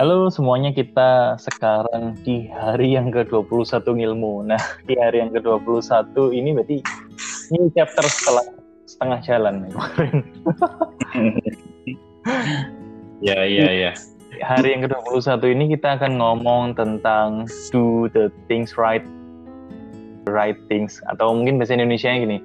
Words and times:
Halo 0.00 0.32
semuanya, 0.32 0.72
kita 0.72 1.36
sekarang 1.36 2.16
di 2.24 2.48
hari 2.48 2.96
yang 2.96 3.12
ke-21 3.12 3.84
ilmu. 3.84 4.48
Nah, 4.48 4.56
di 4.88 4.96
hari 4.96 5.20
yang 5.20 5.28
ke-21 5.28 6.16
ini 6.32 6.56
berarti 6.56 6.80
ini 7.52 7.68
chapter 7.76 8.08
setelah 8.08 8.48
setengah 8.88 9.20
jalan 9.20 9.68
kemarin. 9.68 10.16
ya, 13.28 13.44
ya, 13.44 13.68
ya. 13.68 13.92
Hari 14.40 14.72
yang 14.72 14.88
ke-21 14.88 15.36
ini 15.52 15.76
kita 15.76 16.00
akan 16.00 16.16
ngomong 16.16 16.80
tentang 16.80 17.44
do 17.68 18.08
the 18.16 18.32
things 18.48 18.80
right, 18.80 19.04
right 20.24 20.56
things. 20.72 20.96
Atau 21.12 21.36
mungkin 21.36 21.60
bahasa 21.60 21.76
Indonesia 21.76 22.08
gini, 22.08 22.40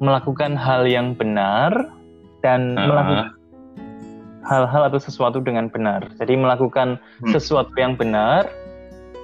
melakukan 0.00 0.56
hal 0.56 0.88
yang 0.88 1.12
benar 1.12 1.76
dan 2.40 2.72
uh 2.72 2.80
-huh. 2.80 2.88
melakukan 2.88 3.35
hal-hal 4.46 4.82
atau 4.88 5.00
sesuatu 5.02 5.42
dengan 5.42 5.66
benar. 5.66 6.06
Jadi 6.22 6.38
melakukan 6.38 7.02
hmm. 7.22 7.34
sesuatu 7.34 7.74
yang 7.76 7.98
benar 7.98 8.46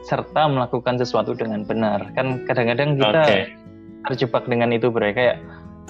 serta 0.03 0.51
melakukan 0.51 0.99
sesuatu 0.99 1.33
dengan 1.33 1.63
benar. 1.63 2.11
Kan 2.19 2.43
kadang-kadang 2.45 2.99
kita 2.99 3.23
okay. 3.23 3.43
terjebak 4.11 4.45
dengan 4.51 4.75
itu 4.75 4.91
bro 4.91 5.15
kayak 5.15 5.39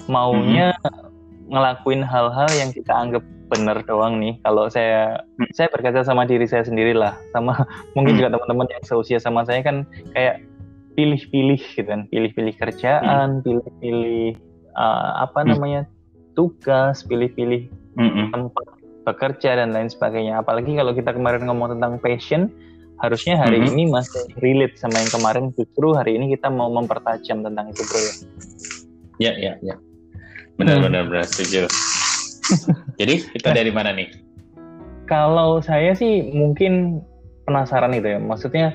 maunya 0.06 0.76
hmm. 0.84 1.48
ngelakuin 1.48 2.04
hal-hal 2.04 2.48
yang 2.52 2.70
kita 2.70 2.92
anggap 2.92 3.24
benar 3.48 3.80
doang 3.84 4.20
nih. 4.20 4.36
Kalau 4.44 4.68
saya 4.68 5.24
hmm. 5.40 5.52
saya 5.56 5.68
berkaca 5.72 6.04
sama 6.04 6.28
diri 6.28 6.44
saya 6.44 6.64
sendiri 6.64 6.92
lah, 6.92 7.16
sama 7.32 7.56
mungkin 7.96 8.16
hmm. 8.16 8.20
juga 8.20 8.28
teman-teman 8.36 8.68
yang 8.68 8.84
seusia 8.84 9.18
sama 9.20 9.44
saya 9.48 9.64
kan 9.64 9.88
kayak 10.12 10.44
pilih-pilih 10.92 11.60
gitu 11.72 11.88
kan, 11.88 12.04
pilih-pilih 12.12 12.52
kerjaan, 12.60 13.40
hmm. 13.40 13.42
pilih-pilih 13.48 14.36
uh, 14.76 15.24
apa 15.24 15.40
hmm. 15.40 15.48
namanya 15.56 15.82
tugas, 16.36 17.04
pilih-pilih 17.04 17.68
hmm. 17.96 18.32
tempat 18.32 18.66
bekerja 19.02 19.58
dan 19.58 19.74
lain 19.74 19.90
sebagainya. 19.90 20.40
Apalagi 20.40 20.78
kalau 20.78 20.94
kita 20.94 21.14
kemarin 21.14 21.46
ngomong 21.46 21.78
tentang 21.78 21.98
passion, 21.98 22.50
harusnya 23.02 23.34
hari 23.38 23.58
mm 23.58 23.66
-hmm. 23.66 23.72
ini 23.74 23.84
masih 23.90 24.22
relate 24.38 24.78
sama 24.78 25.02
yang 25.02 25.10
kemarin. 25.10 25.44
Justru 25.54 25.94
hari 25.94 26.18
ini 26.18 26.32
kita 26.34 26.48
mau 26.48 26.70
mempertajam 26.70 27.42
tentang 27.42 27.66
itu, 27.70 27.82
bro. 27.86 28.02
Ya, 29.20 29.32
ya, 29.38 29.58
ya. 29.62 29.76
Benar-benar 30.56 31.08
hmm. 31.08 31.26
setuju. 31.26 31.62
Jadi 33.00 33.14
kita 33.38 33.50
dari 33.54 33.72
mana 33.72 33.94
nih? 33.94 34.08
Kalau 35.10 35.60
saya 35.60 35.92
sih 35.92 36.32
mungkin 36.32 37.02
penasaran 37.44 37.92
itu 37.96 38.16
ya. 38.16 38.18
Maksudnya 38.22 38.66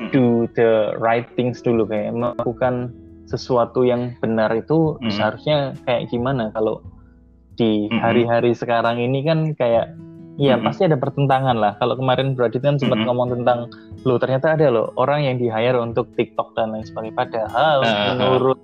hmm. 0.00 0.10
do 0.12 0.48
the 0.56 0.96
right 1.00 1.26
things 1.34 1.60
dulu 1.60 1.84
kayak 1.86 2.14
melakukan 2.16 2.92
sesuatu 3.26 3.82
yang 3.82 4.14
benar 4.22 4.54
itu 4.54 4.94
hmm. 5.02 5.10
seharusnya 5.10 5.74
kayak 5.82 6.06
gimana 6.08 6.54
kalau 6.54 6.78
di 7.56 7.88
hari-hari 7.88 8.52
sekarang 8.52 9.00
ini 9.00 9.24
kan 9.24 9.56
kayak 9.56 9.96
ya 10.36 10.54
mm-hmm. 10.54 10.64
pasti 10.68 10.84
ada 10.84 10.96
pertentangan 11.00 11.56
lah. 11.56 11.72
Kalau 11.80 11.96
kemarin 11.96 12.36
Bradit 12.36 12.60
kan 12.60 12.76
sempat 12.76 13.00
mm-hmm. 13.00 13.08
ngomong 13.08 13.28
tentang 13.32 13.58
lo 14.04 14.20
ternyata 14.20 14.54
ada 14.54 14.68
loh 14.68 14.92
orang 15.00 15.24
yang 15.24 15.36
di 15.40 15.48
hire 15.48 15.80
untuk 15.80 16.12
TikTok 16.14 16.52
dan 16.54 16.76
lain 16.76 16.84
sebagainya. 16.84 17.16
Padahal 17.16 17.78
uh-huh. 17.82 18.06
menurut 18.14 18.60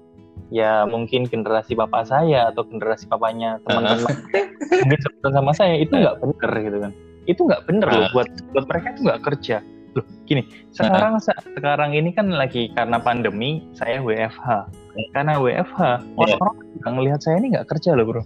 ya 0.53 0.84
mungkin 0.84 1.25
generasi 1.25 1.73
bapak 1.73 2.05
saya 2.05 2.53
atau 2.53 2.69
generasi 2.69 3.09
papanya 3.09 3.57
teman-teman 3.65 4.12
uh-huh. 4.12 4.84
mungkin 4.84 5.33
sama 5.41 5.53
saya 5.56 5.81
itu 5.81 5.93
nggak 5.97 6.21
bener 6.21 6.51
gitu 6.61 6.79
kan. 6.79 6.93
Itu 7.25 7.41
nggak 7.49 7.62
bener 7.67 7.89
uh-huh. 7.89 8.01
loh 8.06 8.09
buat 8.12 8.29
buat 8.53 8.65
mereka 8.69 8.87
itu 8.95 9.01
nggak 9.09 9.23
kerja. 9.25 9.59
Loh, 9.93 10.09
gini, 10.25 10.49
sekarang 10.73 11.21
uh-huh. 11.21 11.37
sekarang 11.53 11.93
ini 11.93 12.17
kan 12.17 12.33
lagi 12.33 12.73
karena 12.73 12.97
pandemi 12.97 13.61
saya 13.77 14.01
WFH 14.01 14.73
karena 15.17 15.41
WFH 15.41 15.81
iya. 15.81 16.19
orang-orang 16.21 16.57
yeah. 16.61 16.93
ngelihat 16.93 17.21
saya 17.25 17.37
ini 17.41 17.48
nggak 17.57 17.69
kerja 17.69 17.91
loh 17.97 18.05
bro 18.05 18.23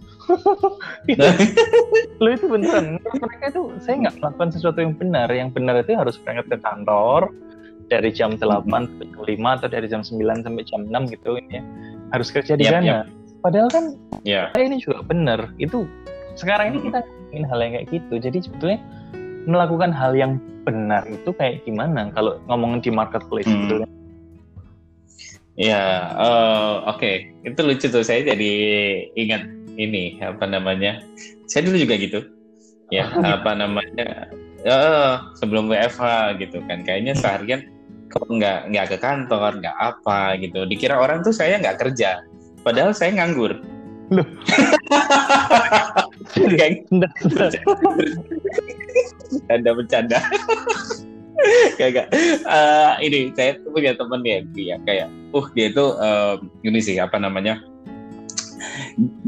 lo 2.22 2.28
itu 2.32 2.46
beneran 2.50 2.98
mereka 2.98 3.44
itu 3.54 3.62
saya 3.78 3.94
nggak 4.06 4.14
melakukan 4.18 4.50
sesuatu 4.50 4.78
yang 4.82 4.94
benar 4.96 5.28
yang 5.30 5.48
benar 5.54 5.78
itu 5.78 5.94
harus 5.94 6.18
berangkat 6.18 6.46
ke 6.50 6.58
kantor 6.64 7.30
dari 7.86 8.10
jam 8.10 8.34
8 8.34 8.66
sampai 8.66 9.06
jam 9.06 9.22
5 9.22 9.56
atau 9.62 9.68
dari 9.70 9.86
jam 9.86 10.02
9 10.02 10.42
sampai 10.42 10.64
jam 10.66 10.80
6 10.90 11.14
gitu 11.14 11.30
ini 11.38 11.62
ya 11.62 11.62
harus 12.14 12.28
kerja 12.34 12.54
di 12.58 12.66
yep, 12.66 12.72
sana 12.74 12.86
yep. 12.86 13.06
padahal 13.42 13.68
kan 13.70 13.84
yeah. 14.26 14.50
ini 14.58 14.82
juga 14.82 15.06
benar 15.06 15.54
itu 15.62 15.86
sekarang 16.34 16.74
ini 16.74 16.90
kita 16.90 17.00
ingin 17.30 17.44
hal 17.46 17.58
yang 17.62 17.72
kayak 17.78 17.86
gitu 17.94 18.14
jadi 18.18 18.38
sebetulnya 18.42 18.78
melakukan 19.46 19.94
hal 19.94 20.12
yang 20.18 20.42
benar 20.66 21.06
itu 21.06 21.30
kayak 21.38 21.62
gimana 21.62 22.10
kalau 22.10 22.42
ngomongin 22.50 22.82
di 22.82 22.90
marketplace 22.90 23.46
hmm. 23.46 23.58
gitu 23.66 23.74
kan 23.86 23.90
Ya, 25.56 26.12
uh, 26.12 26.84
oke, 26.84 27.00
okay. 27.00 27.14
itu 27.48 27.60
lucu 27.64 27.88
tuh. 27.88 28.04
Saya 28.04 28.28
jadi 28.28 28.52
ingat 29.16 29.48
ini 29.80 30.20
apa 30.20 30.44
namanya? 30.44 31.00
Saya 31.48 31.64
dulu 31.64 31.80
juga 31.80 31.96
gitu. 31.96 32.20
Ya, 32.92 33.08
oh, 33.08 33.24
apa 33.24 33.56
namanya? 33.56 34.28
Uh, 34.68 35.32
sebelum 35.40 35.72
WFH 35.72 36.36
gitu 36.44 36.60
kan. 36.68 36.84
Kayaknya 36.84 37.16
seharian 37.16 37.72
kok 38.12 38.28
nggak 38.28 38.68
nggak 38.68 38.86
ke 38.92 38.96
kantor, 39.00 39.56
nggak 39.64 39.76
apa 39.80 40.36
gitu. 40.44 40.68
Dikira 40.68 41.00
orang 41.00 41.24
tuh 41.24 41.32
saya 41.32 41.56
nggak 41.56 41.80
kerja, 41.80 42.20
padahal 42.60 42.92
saya 42.92 43.16
nganggur. 43.16 43.56
Loh. 44.12 44.28
Ada 49.50 49.70
bercanda. 49.72 50.20
Kagak. 51.80 52.06
Uh, 52.44 52.96
ini 53.04 53.32
saya 53.36 53.60
punya 53.60 53.92
temen 53.92 54.20
ya, 54.24 54.38
dia 54.52 54.76
kayak, 54.84 55.08
uh 55.36 55.46
dia 55.52 55.68
itu 55.70 55.84
uh, 55.96 56.40
ini 56.64 56.78
sih 56.80 56.96
apa 56.96 57.20
namanya 57.20 57.60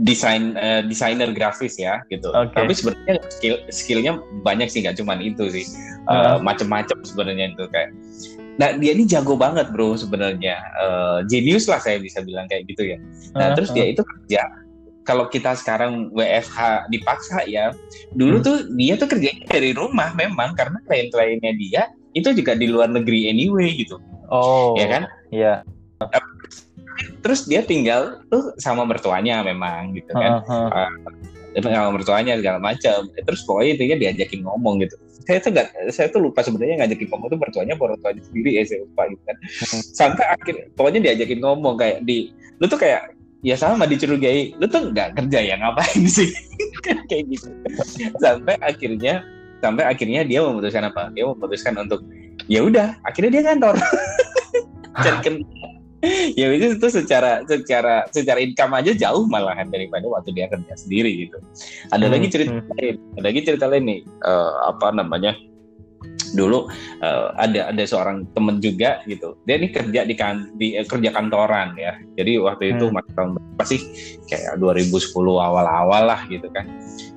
desain 0.00 0.56
uh, 0.56 0.80
desainer 0.84 1.30
grafis 1.36 1.76
ya 1.76 2.00
gitu. 2.08 2.32
Okay. 2.32 2.56
Tapi 2.56 2.72
sebenarnya 2.72 3.14
skill 3.28 3.56
skillnya 3.68 4.12
banyak 4.42 4.68
sih, 4.72 4.84
nggak 4.84 4.96
cuma 4.96 5.20
itu 5.20 5.48
sih. 5.52 5.66
Uh, 6.08 6.36
uh. 6.36 6.38
Macem-macem 6.40 6.96
sebenarnya 7.04 7.52
itu 7.52 7.64
kayak. 7.68 7.92
Nah 8.58 8.74
dia 8.74 8.90
ini 8.90 9.06
jago 9.06 9.38
banget 9.38 9.70
bro 9.70 9.94
sebenarnya. 9.94 10.56
Uh, 10.80 11.18
genius 11.28 11.68
lah 11.68 11.78
saya 11.78 12.00
bisa 12.00 12.24
bilang 12.24 12.48
kayak 12.48 12.66
gitu 12.66 12.96
ya. 12.96 12.98
Nah 13.36 13.52
uh, 13.52 13.54
terus 13.54 13.70
dia 13.70 13.92
itu 13.92 14.02
kerja 14.02 14.42
kalau 15.08 15.24
kita 15.32 15.56
sekarang 15.56 16.12
WFH 16.12 16.92
dipaksa 16.92 17.40
ya, 17.48 17.72
dulu 18.12 18.40
hmm. 18.40 18.44
tuh 18.44 18.56
dia 18.76 18.92
tuh 19.00 19.08
kerjanya 19.08 19.48
dari 19.48 19.72
rumah 19.72 20.12
memang 20.12 20.52
karena 20.52 20.76
klien-kliennya 20.84 21.52
dia 21.56 21.88
itu 22.18 22.34
juga 22.34 22.52
di 22.58 22.66
luar 22.66 22.90
negeri 22.90 23.30
anyway 23.30 23.74
gitu. 23.74 23.96
Oh. 24.28 24.74
Ya 24.76 24.86
kan? 24.90 25.02
Iya. 25.30 25.54
Terus 27.22 27.46
dia 27.46 27.62
tinggal 27.62 28.22
tuh 28.28 28.54
sama 28.58 28.82
mertuanya 28.84 29.42
memang 29.42 29.94
gitu 29.94 30.10
kan. 30.12 30.42
Uh, 30.46 30.68
-huh. 30.68 31.62
uh, 31.62 31.62
sama 31.62 31.90
mertuanya 31.94 32.34
segala 32.38 32.58
macam. 32.58 33.08
Terus 33.14 33.40
pokoknya 33.46 33.70
intinya 33.78 33.96
diajakin 34.02 34.40
ngomong 34.44 34.84
gitu. 34.84 34.96
Saya 35.28 35.44
tuh 35.44 35.52
gak, 35.52 35.68
saya 35.92 36.08
tuh 36.08 36.24
lupa 36.24 36.40
sebenarnya 36.40 36.80
ngajakin 36.84 37.08
ngomong 37.12 37.28
tuh 37.28 37.40
mertuanya 37.40 37.74
mertuanya 37.76 38.22
sendiri 38.24 38.50
ya 38.58 38.62
saya 38.64 38.80
lupa 38.84 39.02
gitu 39.12 39.22
kan. 39.28 39.36
Hmm. 39.36 39.82
Sampai 39.94 40.24
akhir 40.24 40.54
pokoknya 40.74 41.00
diajakin 41.12 41.40
ngomong 41.44 41.74
kayak 41.76 41.98
di 42.08 42.32
lu 42.58 42.66
tuh 42.66 42.80
kayak 42.80 43.18
ya 43.42 43.54
sama 43.54 43.86
dicurigai 43.86 44.58
lu 44.58 44.66
tuh 44.66 44.90
nggak 44.90 45.14
kerja 45.14 45.38
ya 45.38 45.54
ngapain 45.62 46.04
sih 46.10 46.26
kayak 47.10 47.30
gitu 47.30 47.48
sampai 48.18 48.58
akhirnya 48.58 49.22
sampai 49.60 49.84
akhirnya 49.86 50.22
dia 50.24 50.40
memutuskan 50.42 50.86
apa? 50.88 51.10
Dia 51.12 51.28
memutuskan 51.28 51.74
untuk 51.78 52.04
ya 52.46 52.64
udah 52.64 52.96
akhirnya 53.04 53.40
dia 53.40 53.44
kantor 53.54 53.74
cari 54.98 55.42
ya 56.38 56.46
itu 56.54 56.78
itu 56.78 56.88
secara 56.94 57.42
secara 57.42 58.06
secara 58.14 58.38
income 58.38 58.70
aja 58.78 58.94
jauh 58.94 59.26
malahan 59.26 59.66
daripada 59.66 60.06
waktu 60.06 60.30
dia 60.30 60.46
kerja 60.46 60.74
sendiri 60.78 61.26
gitu. 61.26 61.38
Ada 61.90 62.06
hmm, 62.06 62.14
lagi 62.14 62.26
cerita 62.30 62.54
hmm. 62.54 62.70
lain 62.78 62.94
ada 63.18 63.26
lagi 63.26 63.40
cerita 63.42 63.64
lain 63.66 63.84
nih 63.86 64.00
uh, 64.22 64.70
apa 64.70 64.94
namanya 64.94 65.34
dulu 66.34 66.68
uh, 67.00 67.32
ada 67.38 67.72
ada 67.72 67.84
seorang 67.86 68.28
temen 68.36 68.60
juga 68.60 69.00
gitu. 69.08 69.38
Dia 69.48 69.56
ini 69.56 69.72
kerja 69.72 70.04
di 70.04 70.14
kan 70.18 70.52
di 70.58 70.76
uh, 70.76 70.84
kerja 70.84 71.10
kantoran 71.14 71.74
ya. 71.78 71.96
Jadi 72.18 72.38
waktu 72.42 72.76
itu 72.76 72.90
hmm. 72.90 73.14
tahun 73.14 73.30
berapa 73.36 73.64
sih? 73.64 73.80
Kayak 74.28 74.60
2010 74.60 75.14
awal-awal 75.16 76.02
lah 76.04 76.20
gitu 76.28 76.48
kan. 76.52 76.68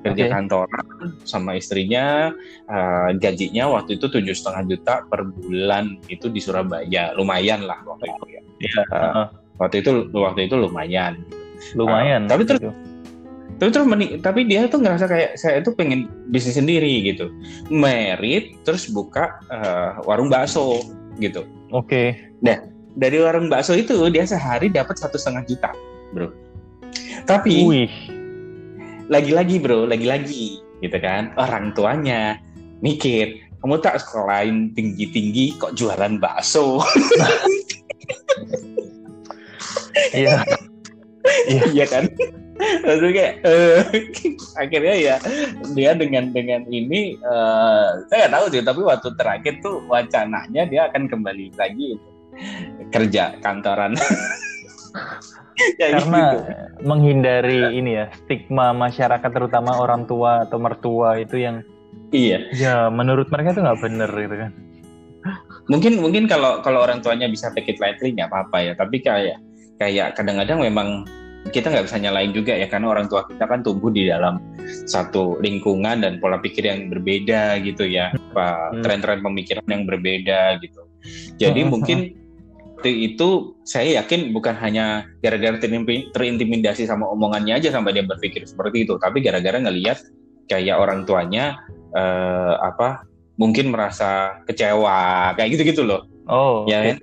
Kerja 0.02 0.24
okay. 0.26 0.32
kantoran 0.32 0.86
sama 1.26 1.58
istrinya 1.58 2.32
uh, 2.70 3.10
gajinya 3.18 3.68
waktu 3.70 4.00
itu 4.00 4.06
tujuh 4.08 4.34
setengah 4.34 4.62
juta 4.76 4.94
per 5.06 5.26
bulan 5.28 6.00
itu 6.08 6.30
di 6.32 6.40
Surabaya. 6.40 7.12
Lumayan 7.14 7.66
lah 7.66 7.78
waktu 7.84 8.08
itu 8.08 8.24
ya. 8.38 8.42
Uh, 8.90 9.26
waktu 9.60 9.84
itu 9.84 10.08
waktu 10.14 10.48
itu 10.48 10.56
lumayan. 10.56 11.20
Lumayan 11.78 12.26
uh, 12.26 12.28
tapi 12.34 12.42
terus 12.48 12.62
gitu 12.62 12.91
tapi 13.62 13.70
terus 13.70 13.86
tapi 14.18 14.40
dia 14.50 14.66
tuh 14.66 14.82
ngerasa 14.82 15.06
kayak 15.06 15.38
saya 15.38 15.62
itu 15.62 15.70
pengen 15.78 16.10
bisnis 16.34 16.58
sendiri 16.58 17.06
gitu. 17.06 17.30
Merit 17.70 18.58
terus 18.66 18.90
buka 18.90 19.38
uh, 19.54 20.02
warung 20.02 20.26
bakso 20.26 20.82
gitu. 21.22 21.46
Oke. 21.70 21.86
Okay. 21.86 22.08
nah 22.42 22.58
dari 22.98 23.22
warung 23.22 23.46
bakso 23.46 23.78
itu 23.78 23.94
dia 24.10 24.26
sehari 24.26 24.66
dapat 24.66 24.98
satu 24.98 25.14
setengah 25.14 25.46
juta 25.46 25.70
bro. 26.10 26.34
Tapi 27.22 27.86
lagi-lagi 29.06 29.62
bro 29.62 29.86
lagi-lagi 29.86 30.58
gitu 30.82 30.98
kan. 30.98 31.30
Orang 31.38 31.70
tuanya 31.78 32.42
mikir 32.82 33.46
kamu 33.62 33.78
tak 33.78 34.02
sekolahin 34.02 34.74
tinggi-tinggi 34.74 35.54
kok 35.62 35.78
jualan 35.78 36.18
bakso? 36.18 36.82
Iya. 40.12 40.44
iya, 41.48 41.62
iya 41.70 41.86
kan? 41.86 42.04
Lalu 42.62 43.06
kayak 43.16 43.34
uh, 43.42 43.80
akhirnya 44.62 44.94
ya 44.94 45.16
dia 45.74 45.90
dengan 45.96 46.30
dengan 46.30 46.62
ini 46.68 47.16
uh, 47.24 48.02
saya 48.06 48.26
nggak 48.26 48.34
tahu 48.38 48.46
sih 48.52 48.62
tapi 48.62 48.80
waktu 48.84 49.08
terakhir 49.18 49.54
tuh 49.64 49.82
wacananya 49.90 50.62
dia 50.68 50.86
akan 50.90 51.08
kembali 51.10 51.54
lagi 51.58 51.98
kerja 52.90 53.36
kantoran. 53.42 53.94
Ya, 55.78 55.94
karena 55.94 56.22
gitu. 56.32 56.38
menghindari 56.90 57.76
ini 57.76 57.94
ya 57.94 58.10
stigma 58.10 58.74
masyarakat 58.74 59.30
terutama 59.30 59.78
orang 59.78 60.08
tua 60.10 60.42
atau 60.48 60.58
mertua 60.58 61.20
itu 61.22 61.38
yang 61.38 61.62
iya. 62.10 62.42
ya 62.50 62.74
menurut 62.90 63.30
mereka 63.30 63.54
itu 63.54 63.60
nggak 63.62 63.80
bener 63.84 64.10
gitu 64.10 64.36
kan. 64.48 64.50
Mungkin 65.70 66.02
mungkin 66.02 66.24
kalau 66.26 66.64
kalau 66.66 66.82
orang 66.82 66.98
tuanya 66.98 67.30
bisa 67.30 67.52
take 67.54 67.70
it 67.70 67.78
lightly 67.78 68.10
nggak 68.10 68.32
apa-apa 68.32 68.58
ya 68.64 68.72
tapi 68.74 69.04
kayak 69.04 69.38
kayak 69.82 70.14
kadang-kadang 70.14 70.62
memang 70.62 71.02
kita 71.50 71.74
nggak 71.74 71.90
bisa 71.90 71.98
nyalain 71.98 72.30
juga 72.30 72.54
ya 72.54 72.70
karena 72.70 72.94
orang 72.94 73.10
tua 73.10 73.26
kita 73.26 73.50
kan 73.50 73.66
tumbuh 73.66 73.90
di 73.90 74.06
dalam 74.06 74.38
satu 74.86 75.42
lingkungan 75.42 76.06
dan 76.06 76.22
pola 76.22 76.38
pikir 76.38 76.70
yang 76.70 76.86
berbeda 76.86 77.58
gitu 77.66 77.82
ya 77.82 78.14
apa 78.14 78.70
hmm. 78.70 78.82
tren-tren 78.86 79.18
pemikiran 79.26 79.66
yang 79.66 79.82
berbeda 79.82 80.62
gitu 80.62 80.86
jadi 81.42 81.66
hmm. 81.66 81.70
mungkin 81.74 81.98
itu 82.82 83.54
saya 83.62 84.02
yakin 84.02 84.34
bukan 84.34 84.58
hanya 84.58 85.06
gara-gara 85.22 85.54
terintimidasi 86.14 86.86
sama 86.86 87.06
omongannya 87.10 87.58
aja 87.58 87.70
sampai 87.70 87.94
dia 87.94 88.06
berpikir 88.06 88.42
seperti 88.46 88.86
itu 88.86 88.98
tapi 88.98 89.22
gara-gara 89.22 89.58
ngelihat 89.58 90.02
kayak 90.50 90.78
orang 90.78 91.06
tuanya 91.06 91.62
eh, 91.94 92.54
apa 92.58 93.06
mungkin 93.38 93.70
merasa 93.70 94.42
kecewa 94.46 95.34
kayak 95.38 95.58
gitu-gitu 95.58 95.86
loh 95.86 96.06
oh 96.26 96.66
ya 96.66 96.94
kan 96.94 96.98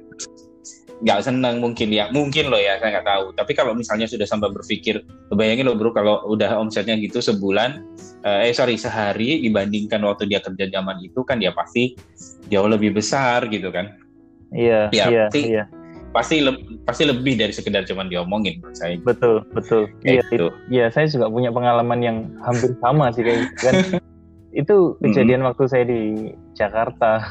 nggak 1.00 1.20
senang 1.24 1.64
mungkin 1.64 1.96
ya 1.96 2.12
mungkin 2.12 2.52
loh 2.52 2.60
ya 2.60 2.76
saya 2.80 3.00
nggak 3.00 3.08
tahu. 3.08 3.26
Tapi 3.36 3.52
kalau 3.56 3.72
misalnya 3.72 4.08
sudah 4.08 4.28
sampai 4.28 4.52
berpikir 4.52 5.00
bayangin 5.32 5.72
loh 5.72 5.76
bro 5.80 5.96
kalau 5.96 6.20
udah 6.28 6.60
omsetnya 6.60 7.00
gitu 7.00 7.24
sebulan 7.24 7.84
eh, 8.28 8.52
eh 8.52 8.54
sorry 8.54 8.76
sehari 8.76 9.40
dibandingkan 9.48 10.04
waktu 10.04 10.28
dia 10.28 10.44
kerja 10.44 10.68
zaman 10.68 11.00
itu 11.00 11.24
kan 11.24 11.40
dia 11.40 11.56
pasti 11.56 11.96
jauh 12.52 12.68
lebih 12.68 12.92
besar 13.00 13.48
gitu 13.48 13.72
kan. 13.72 13.96
Iya 14.52 14.90
ya, 14.92 15.06
iya 15.08 15.26
pasti, 15.30 15.42
iya. 15.46 15.64
pasti 16.10 16.36
le 16.42 16.52
pasti 16.84 17.04
lebih 17.06 17.38
dari 17.38 17.54
sekedar 17.54 17.86
cuman 17.88 18.12
diomongin 18.12 18.60
menurut 18.60 18.76
saya. 18.76 19.00
Betul 19.00 19.48
betul. 19.56 19.88
Iya 20.04 20.26
itu 20.28 20.48
iya 20.68 20.86
saya 20.92 21.08
juga 21.08 21.32
punya 21.32 21.54
pengalaman 21.56 22.00
yang 22.04 22.18
hampir 22.44 22.76
sama 22.84 23.14
sih 23.16 23.24
kayak 23.24 23.40
gitu 23.48 23.56
kan. 23.64 23.76
Itu 24.50 24.98
kejadian 24.98 25.46
mm 25.46 25.46
-hmm. 25.46 25.50
waktu 25.54 25.64
saya 25.70 25.86
di 25.86 26.02
Jakarta. 26.58 27.22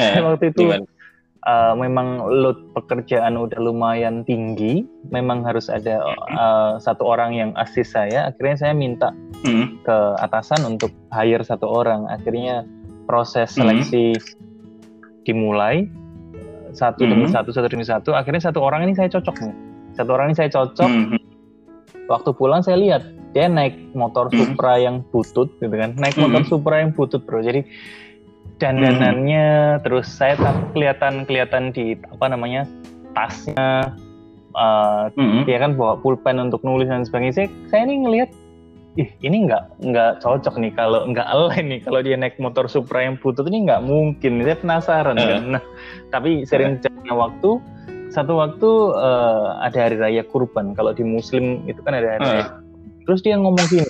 Eh, 0.00 0.18
waktu 0.24 0.48
itu 0.48 0.64
gimana? 0.64 0.88
Uh, 1.46 1.74
memang 1.74 2.22
load 2.22 2.58
pekerjaan 2.74 3.34
udah 3.38 3.58
lumayan 3.58 4.22
tinggi, 4.22 4.86
memang 5.10 5.42
harus 5.42 5.66
ada 5.66 6.02
uh, 6.34 6.78
satu 6.78 7.02
orang 7.06 7.34
yang 7.34 7.50
asis 7.58 7.94
saya. 7.94 8.30
Akhirnya 8.30 8.56
saya 8.58 8.72
minta 8.74 9.10
mm. 9.42 9.86
ke 9.86 9.96
atasan 10.22 10.62
untuk 10.66 10.94
hire 11.10 11.42
satu 11.42 11.66
orang. 11.66 12.06
Akhirnya 12.10 12.66
proses 13.10 13.54
seleksi 13.54 14.14
mm. 14.14 14.22
dimulai 15.26 15.90
satu 16.72 17.04
demi 17.04 17.28
mm. 17.28 17.34
satu, 17.34 17.50
satu 17.52 17.68
demi 17.68 17.84
satu. 17.84 18.14
Akhirnya 18.14 18.42
satu 18.48 18.62
orang 18.62 18.86
ini 18.88 18.94
saya 18.96 19.10
cocok 19.10 19.36
nih. 19.42 19.54
Satu 19.92 20.10
orang 20.14 20.32
ini 20.32 20.36
saya 20.38 20.50
cocok. 20.50 20.90
Mm. 20.90 21.18
Waktu 22.10 22.30
pulang 22.34 22.60
saya 22.64 22.76
lihat 22.80 23.02
dia 23.32 23.48
naik 23.48 23.96
motor 23.96 24.28
Supra 24.28 24.76
yang 24.76 25.00
butut 25.08 25.48
gitu 25.56 25.72
kan, 25.72 25.96
naik 25.96 26.12
motor 26.20 26.44
Supra 26.44 26.84
yang 26.84 26.92
butut 26.92 27.24
bro. 27.24 27.40
Jadi 27.40 27.64
dandanannya 28.60 29.78
hmm. 29.78 29.80
terus 29.84 30.06
saya 30.08 30.36
tak 30.36 30.56
kelihatan 30.76 31.24
kelihatan 31.24 31.72
di 31.72 31.96
apa 31.96 32.26
namanya 32.28 32.68
tasnya 33.16 33.92
uh, 34.56 35.08
hmm. 35.12 35.44
dia 35.48 35.60
kan 35.60 35.76
bawa 35.76 36.00
pulpen 36.00 36.40
untuk 36.40 36.64
nulis 36.64 36.88
dan 36.88 37.04
sebagainya 37.04 37.44
saya, 37.44 37.48
saya 37.68 37.88
ini 37.88 37.96
ngelihat 38.04 38.30
ih 39.00 39.08
ini 39.24 39.48
nggak 39.48 39.80
nggak 39.88 40.20
cocok 40.20 40.60
nih 40.60 40.72
kalau 40.76 41.08
nggak 41.08 41.24
align 41.24 41.72
nih 41.72 41.80
kalau 41.80 42.04
dia 42.04 42.12
naik 42.12 42.36
motor 42.36 42.68
Supra 42.68 43.08
yang 43.08 43.16
butut 43.16 43.48
ini 43.48 43.64
nggak 43.64 43.80
mungkin 43.88 44.44
saya 44.44 44.56
penasaran 44.60 45.16
uh. 45.16 45.24
kan 45.24 45.42
nah 45.56 45.62
tapi 46.12 46.44
sering 46.44 46.76
uh. 47.08 47.16
waktu 47.16 47.56
satu 48.12 48.36
waktu 48.36 48.70
uh, 48.92 49.64
ada 49.64 49.88
hari 49.88 49.96
raya 49.96 50.22
kurban 50.28 50.76
kalau 50.76 50.92
di 50.92 51.00
muslim 51.00 51.64
itu 51.64 51.80
kan 51.80 51.96
ada 51.96 52.20
hari 52.20 52.20
raya 52.20 52.44
uh. 52.44 52.48
terus 53.08 53.24
dia 53.24 53.40
ngomong 53.40 53.64
gini 53.72 53.88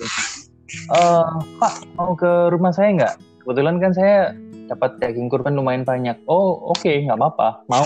uh, 0.95 1.35
pak 1.59 1.83
mau 1.99 2.15
ke 2.15 2.31
rumah 2.55 2.71
saya 2.71 2.95
nggak 2.95 3.15
kebetulan 3.43 3.77
kan 3.83 3.91
saya 3.91 4.31
dapat 4.71 4.97
daging 5.03 5.27
kurban 5.27 5.59
lumayan 5.59 5.83
banyak. 5.83 6.15
Oh 6.25 6.71
oke 6.71 6.79
okay, 6.79 7.03
nggak 7.03 7.19
apa-apa. 7.19 7.67
Mau 7.67 7.83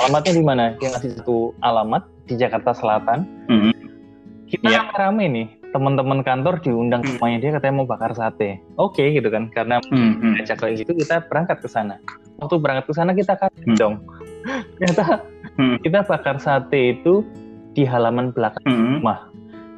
alamatnya 0.00 0.32
di 0.38 0.44
mana? 0.44 0.64
Dia 0.78 0.94
ngasih 0.94 1.20
satu 1.20 1.52
alamat 1.60 2.06
di 2.30 2.34
Jakarta 2.38 2.72
Selatan. 2.72 3.26
Mm-hmm. 3.50 3.72
Kita 4.48 4.70
yeah. 4.70 4.86
rame 4.94 5.26
nih 5.26 5.46
teman-teman 5.74 6.22
kantor 6.22 6.62
diundang 6.62 7.02
mm-hmm. 7.02 7.18
semuanya 7.18 7.38
dia 7.42 7.50
katanya 7.58 7.74
mau 7.82 7.88
bakar 7.90 8.14
sate. 8.14 8.62
Oke 8.78 9.02
okay, 9.02 9.18
gitu 9.18 9.28
kan 9.28 9.50
karena 9.50 9.82
mm-hmm. 9.82 10.40
ajak 10.40 10.56
kayak 10.62 10.74
gitu 10.86 10.94
kita 10.94 11.26
berangkat 11.26 11.58
ke 11.58 11.68
sana. 11.68 11.98
Waktu 12.38 12.56
berangkat 12.62 12.86
ke 12.86 12.94
sana 12.94 13.10
kita 13.12 13.34
kan 13.34 13.50
mm-hmm. 13.50 13.76
dong. 13.76 13.94
Ternyata 14.78 15.26
mm-hmm. 15.58 15.76
kita 15.82 15.98
bakar 16.06 16.36
sate 16.38 16.94
itu 16.94 17.26
di 17.74 17.82
halaman 17.82 18.30
belakang 18.30 18.62
mm-hmm. 18.62 19.02
rumah. 19.02 19.18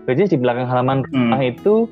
Jadi 0.06 0.36
di 0.36 0.38
belakang 0.38 0.68
halaman 0.68 1.02
rumah 1.08 1.40
mm-hmm. 1.40 1.52
itu 1.56 1.88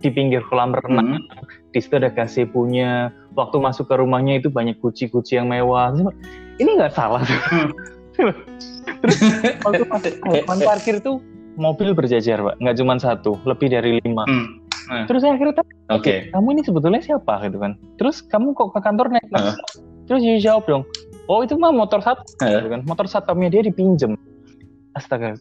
di 0.00 0.08
pinggir 0.08 0.40
kolam 0.46 0.72
renang. 0.72 1.18
Mm-hmm. 1.18 1.59
Di 1.70 1.78
situ 1.78 1.94
ada 1.98 2.10
gazebo-nya, 2.10 3.14
waktu 3.38 3.62
masuk 3.62 3.86
ke 3.86 3.94
rumahnya 3.94 4.42
itu 4.42 4.50
banyak 4.50 4.78
kuci-kuci 4.82 5.38
yang 5.38 5.46
mewah. 5.46 5.94
Ini 6.58 6.70
nggak 6.76 6.92
salah. 6.94 7.22
Hmm. 7.22 7.70
Terus 9.00 9.18
waktu 9.62 9.84
masuk 10.44 10.66
parkir 10.66 10.98
tuh 10.98 11.22
mobil 11.54 11.94
berjajar, 11.94 12.42
Pak. 12.42 12.58
Nggak 12.58 12.76
cuma 12.82 12.98
satu, 12.98 13.38
lebih 13.46 13.70
dari 13.70 14.02
lima. 14.02 14.26
Hmm. 14.26 14.60
Uh. 14.90 15.06
Terus 15.06 15.22
saya 15.22 15.38
akhirnya 15.38 15.62
tanya, 15.62 15.74
okay. 15.94 16.26
kamu 16.34 16.58
ini 16.58 16.62
sebetulnya 16.66 16.98
siapa 16.98 17.46
gitu 17.46 17.62
kan? 17.62 17.78
Terus 17.94 18.26
kamu 18.26 18.58
kok 18.58 18.74
ke 18.74 18.80
kantor 18.82 19.06
naik? 19.14 19.30
Uh. 19.30 19.54
Terus 20.10 20.20
dia 20.26 20.38
jawab 20.42 20.66
dong, 20.66 20.82
oh 21.30 21.46
itu 21.46 21.54
mah 21.54 21.70
motor 21.70 22.02
satu, 22.02 22.26
uh. 22.42 22.58
gitu 22.58 22.68
kan? 22.74 22.82
Motor 22.82 23.06
satpamnya 23.06 23.54
dia 23.54 23.62
dipinjem. 23.62 24.18
Astaga. 24.98 25.38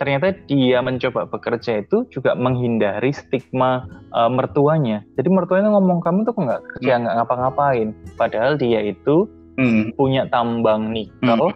Ternyata 0.00 0.32
dia 0.48 0.80
mencoba 0.80 1.28
bekerja 1.28 1.84
itu 1.84 2.08
juga 2.08 2.32
menghindari 2.32 3.12
stigma 3.12 3.84
uh, 4.16 4.30
mertuanya. 4.32 5.04
Jadi 5.20 5.28
mertuanya 5.28 5.68
ngomong 5.76 6.00
kamu 6.00 6.24
tuh 6.24 6.34
nggak 6.40 6.62
kerja 6.76 6.92
hmm. 6.96 7.02
nggak 7.04 7.14
ngapa-ngapain. 7.20 7.88
Padahal 8.16 8.56
dia 8.56 8.80
itu 8.80 9.28
hmm. 9.60 9.92
punya 10.00 10.24
tambang 10.32 10.88
nikel 10.88 11.52
hmm. 11.52 11.54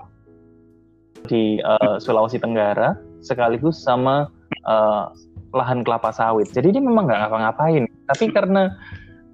di 1.25 1.65
uh, 1.65 1.97
Sulawesi 1.97 2.37
Tenggara 2.37 2.93
sekaligus 3.25 3.81
sama 3.81 4.29
uh, 4.69 5.09
lahan 5.57 5.81
kelapa 5.81 6.13
sawit. 6.13 6.53
Jadi 6.53 6.77
dia 6.77 6.83
memang 6.85 7.09
nggak 7.09 7.21
ngapa-ngapain. 7.25 7.89
Tapi 8.13 8.25
karena 8.37 8.69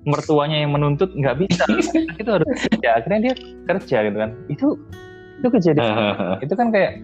mertuanya 0.06 0.62
yang 0.62 0.74
menuntut 0.74 1.14
nggak 1.14 1.46
bisa, 1.46 1.62
itu 2.20 2.30
harus 2.30 2.46
kerja. 2.70 3.02
Akhirnya 3.02 3.30
dia 3.30 3.34
kerja 3.66 3.96
gitu 4.06 4.16
kan. 4.18 4.30
Itu 4.46 4.68
itu 5.42 5.48
kejadian. 5.50 6.38
itu 6.38 6.54
kan 6.54 6.70
kayak 6.70 7.02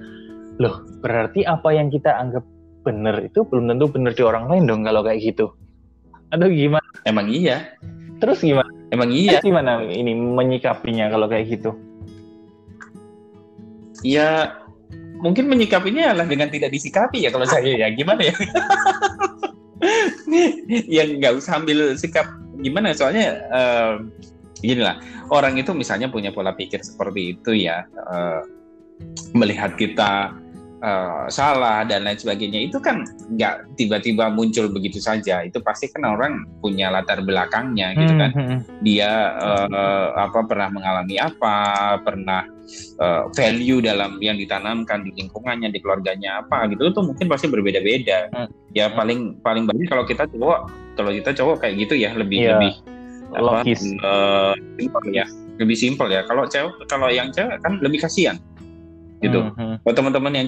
loh 0.59 0.83
berarti 1.01 1.47
apa 1.47 1.71
yang 1.71 1.89
kita 1.89 2.11
anggap 2.19 2.43
benar 2.83 3.21
itu 3.23 3.47
belum 3.47 3.71
tentu 3.71 3.87
benar 3.91 4.13
di 4.15 4.23
orang 4.25 4.45
lain 4.51 4.65
dong 4.67 4.83
kalau 4.87 5.03
kayak 5.05 5.21
gitu. 5.23 5.53
Aduh 6.35 6.51
gimana? 6.51 6.89
Emang 7.05 7.27
iya. 7.29 7.77
Terus 8.19 8.43
gimana? 8.43 8.69
Emang 8.91 9.11
iya. 9.13 9.39
Terus 9.39 9.47
gimana 9.53 9.85
ini 9.85 10.13
menyikapinya 10.17 11.13
kalau 11.13 11.27
kayak 11.29 11.47
gitu? 11.53 11.71
Ya 14.07 14.59
mungkin 15.19 15.51
menyikapinya 15.51 16.15
adalah 16.15 16.27
dengan 16.31 16.49
tidak 16.49 16.71
disikapi 16.73 17.27
ya 17.27 17.31
kalau 17.31 17.47
saya 17.49 17.69
ya. 17.69 17.89
Gimana 17.93 18.23
ya? 18.29 18.35
Yang 20.99 21.09
nggak 21.23 21.35
usah 21.39 21.53
ambil 21.61 21.95
sikap 21.97 22.27
gimana. 22.61 22.93
Soalnya 22.97 23.43
uh, 23.53 23.95
gini 24.61 24.83
lah. 24.83 24.99
Orang 25.29 25.61
itu 25.61 25.77
misalnya 25.77 26.09
punya 26.09 26.33
pola 26.33 26.57
pikir 26.57 26.81
seperti 26.81 27.37
itu 27.37 27.53
ya. 27.57 27.85
Uh, 27.95 28.43
melihat 29.33 29.79
kita 29.79 30.35
uh, 30.83 31.27
salah 31.31 31.83
dan 31.87 32.07
lain 32.07 32.19
sebagainya 32.19 32.71
itu 32.71 32.79
kan 32.79 33.03
nggak 33.35 33.75
tiba-tiba 33.79 34.31
muncul 34.31 34.71
begitu 34.71 35.03
saja. 35.03 35.43
Itu 35.43 35.63
pasti 35.63 35.91
kan 35.91 36.07
orang 36.07 36.47
punya 36.63 36.91
latar 36.93 37.23
belakangnya 37.23 37.95
gitu 37.99 38.13
kan. 38.15 38.31
hmm, 38.35 38.47
hmm. 38.47 38.61
dia 38.83 39.11
uh, 39.39 40.15
apa 40.15 40.47
pernah 40.47 40.69
mengalami 40.71 41.17
apa 41.19 41.57
pernah 42.03 42.47
uh, 43.03 43.27
value 43.35 43.83
dalam 43.83 44.19
yang 44.23 44.39
ditanamkan 44.39 45.03
di 45.07 45.11
lingkungannya 45.19 45.69
di 45.75 45.79
keluarganya 45.83 46.43
apa 46.47 46.71
gitu. 46.71 46.91
Itu 46.91 47.03
mungkin 47.03 47.27
pasti 47.27 47.47
berbeda-beda. 47.51 48.31
Hmm. 48.35 48.49
ya 48.77 48.93
paling 48.93 49.41
paling 49.41 49.65
banyak 49.65 49.89
kalau 49.89 50.05
kita 50.05 50.29
cowok 50.29 50.69
kalau 50.95 51.11
kita 51.11 51.33
cowok 51.33 51.57
kayak 51.65 51.89
gitu 51.89 51.97
ya 51.97 52.13
lebih 52.15 52.45
yeah. 52.45 52.53
lebih 52.61 52.73
logis. 53.35 53.83
uh, 54.05 54.55
ya. 55.11 55.27
Lebih 55.59 55.75
simpel 55.75 56.07
ya. 56.15 56.23
Kalau 56.23 56.47
cewek 56.47 56.87
kalau 56.87 57.11
yang 57.11 57.35
cewek 57.35 57.59
kan 57.59 57.83
lebih 57.83 58.07
kasihan 58.07 58.39
gitu. 59.23 59.41
Mm-hmm. 59.51 59.85
Buat 59.85 59.95
teman-teman 59.99 60.33
yang 60.35 60.47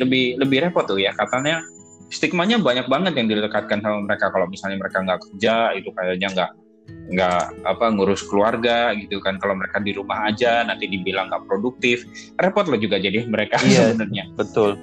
lebih 0.00 0.40
lebih 0.40 0.58
repot 0.68 0.84
tuh 0.88 1.00
ya 1.00 1.12
katanya 1.16 1.64
stigmanya 2.08 2.56
banyak 2.56 2.88
banget 2.88 3.12
yang 3.20 3.28
dilekatkan 3.28 3.84
sama 3.84 4.04
mereka 4.08 4.32
kalau 4.32 4.48
misalnya 4.48 4.80
mereka 4.80 5.04
nggak 5.04 5.20
kerja 5.28 5.76
itu 5.76 5.92
kayaknya 5.92 6.28
nggak 6.32 6.50
nggak 6.88 7.42
apa 7.68 7.84
ngurus 7.92 8.24
keluarga 8.24 8.96
gitu 8.96 9.20
kan 9.20 9.36
kalau 9.36 9.52
mereka 9.60 9.76
di 9.76 9.92
rumah 9.92 10.24
aja 10.24 10.64
nanti 10.64 10.88
dibilang 10.88 11.28
nggak 11.28 11.44
produktif 11.44 12.08
repot 12.40 12.64
loh 12.64 12.80
juga 12.80 12.96
jadi 12.96 13.28
mereka 13.28 13.60
iya, 13.60 13.92
sebenarnya 13.92 14.24
betul 14.40 14.80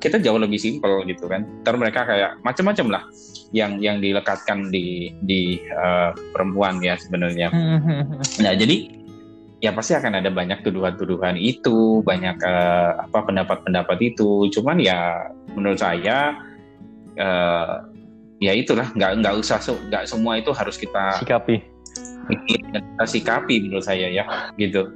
kita 0.00 0.22
jauh 0.22 0.38
lebih 0.38 0.60
simpel 0.60 1.02
gitu 1.06 1.26
kan. 1.26 1.42
Terus 1.66 1.78
mereka 1.78 2.06
kayak 2.06 2.38
macam-macam 2.46 2.86
lah 2.98 3.02
yang 3.50 3.82
yang 3.82 3.98
dilekatkan 3.98 4.70
di 4.70 5.10
di 5.26 5.58
uh, 5.74 6.14
perempuan 6.30 6.78
ya 6.78 6.94
sebenarnya. 6.94 7.50
nah 8.44 8.52
jadi 8.54 8.99
ya 9.60 9.70
pasti 9.76 9.92
akan 9.92 10.24
ada 10.24 10.32
banyak 10.32 10.64
tuduhan-tuduhan 10.64 11.36
itu, 11.36 12.00
banyak 12.00 12.36
uh, 12.40 13.04
apa 13.08 13.18
pendapat-pendapat 13.28 13.98
itu. 14.00 14.48
Cuman 14.56 14.80
ya 14.80 15.28
menurut 15.52 15.78
saya 15.80 16.40
uh, 17.20 17.84
ya 18.40 18.52
itulah 18.56 18.88
nggak 18.96 19.20
nggak 19.20 19.34
usah 19.36 19.60
nggak 19.60 20.08
semua 20.08 20.40
itu 20.40 20.50
harus 20.56 20.80
kita 20.80 21.20
sikapi. 21.20 21.60
Kita 22.30 23.04
sikapi 23.04 23.68
menurut 23.68 23.84
saya 23.84 24.08
ya 24.08 24.24
gitu. 24.56 24.88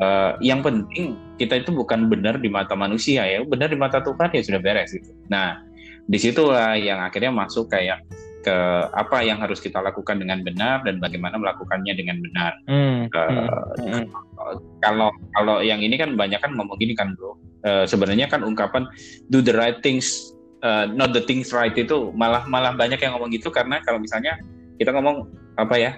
Uh, 0.00 0.36
yang 0.44 0.60
penting 0.60 1.16
kita 1.40 1.64
itu 1.64 1.72
bukan 1.72 2.12
benar 2.12 2.36
di 2.36 2.52
mata 2.52 2.76
manusia 2.76 3.24
ya 3.24 3.40
benar 3.48 3.72
di 3.72 3.78
mata 3.80 4.04
Tuhan 4.04 4.28
ya 4.28 4.42
sudah 4.44 4.60
beres 4.60 4.92
gitu. 4.92 5.08
Nah 5.32 5.64
di 6.04 6.18
situlah 6.20 6.76
yang 6.76 7.00
akhirnya 7.00 7.32
masuk 7.32 7.72
kayak 7.72 8.04
ke 8.40 8.56
apa 8.96 9.20
yang 9.20 9.38
harus 9.40 9.60
kita 9.60 9.80
lakukan 9.80 10.16
dengan 10.16 10.40
benar 10.40 10.80
dan 10.82 10.96
bagaimana 10.96 11.36
melakukannya 11.36 11.92
dengan 11.92 12.16
benar. 12.24 12.52
Hmm, 12.64 13.00
uh, 13.12 13.76
hmm, 13.76 14.04
Kalau 14.80 15.12
kalau 15.36 15.56
yang 15.60 15.84
ini 15.84 16.00
kan 16.00 16.16
banyak 16.16 16.40
kan 16.40 16.56
ngomong 16.56 16.80
gini 16.80 16.96
kan 16.96 17.12
bro. 17.14 17.36
Uh, 17.60 17.84
sebenarnya 17.84 18.24
kan 18.24 18.40
ungkapan 18.40 18.88
do 19.28 19.44
the 19.44 19.52
right 19.52 19.84
things, 19.84 20.32
uh, 20.64 20.88
not 20.88 21.12
the 21.12 21.20
things 21.20 21.52
right 21.52 21.76
itu 21.76 22.08
malah 22.16 22.48
malah 22.48 22.72
banyak 22.72 22.96
yang 22.96 23.12
ngomong 23.16 23.28
gitu 23.36 23.52
karena 23.52 23.84
kalau 23.84 24.00
misalnya 24.00 24.40
kita 24.80 24.96
ngomong 24.96 25.28
apa 25.60 25.76
ya 25.76 25.92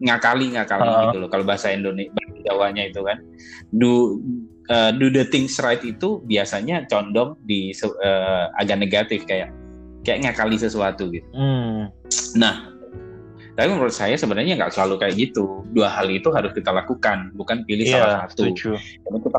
ngakali 0.00 0.56
ngakali 0.56 0.88
uh. 0.88 1.00
gitu 1.08 1.16
loh 1.20 1.28
kalau 1.28 1.44
bahasa 1.44 1.70
Indonesia 1.70 2.10
bahasa 2.16 2.40
Jawanya 2.42 2.82
itu 2.90 3.00
kan 3.06 3.18
do 3.70 4.18
uh, 4.72 4.90
do 4.90 5.12
the 5.12 5.28
things 5.28 5.60
right 5.62 5.80
itu 5.84 6.24
biasanya 6.26 6.88
condong 6.90 7.38
di 7.46 7.70
uh, 8.02 8.50
agak 8.58 8.82
negatif 8.82 9.28
kayak 9.28 9.54
kayak 10.02 10.28
ngakali 10.28 10.56
sesuatu 10.58 11.08
gitu. 11.10 11.26
Hmm. 11.34 11.90
Nah, 12.38 12.72
tapi 13.52 13.68
menurut 13.68 13.94
saya 13.94 14.16
sebenarnya 14.16 14.56
nggak 14.58 14.72
selalu 14.74 14.94
kayak 15.02 15.14
gitu. 15.18 15.66
Dua 15.72 15.88
hal 15.92 16.08
itu 16.08 16.28
harus 16.32 16.52
kita 16.56 16.72
lakukan, 16.72 17.32
bukan 17.36 17.64
pilih 17.68 17.84
yeah, 17.84 17.94
salah 18.00 18.16
satu. 18.28 18.50
Karena 18.52 19.18
kita 19.20 19.38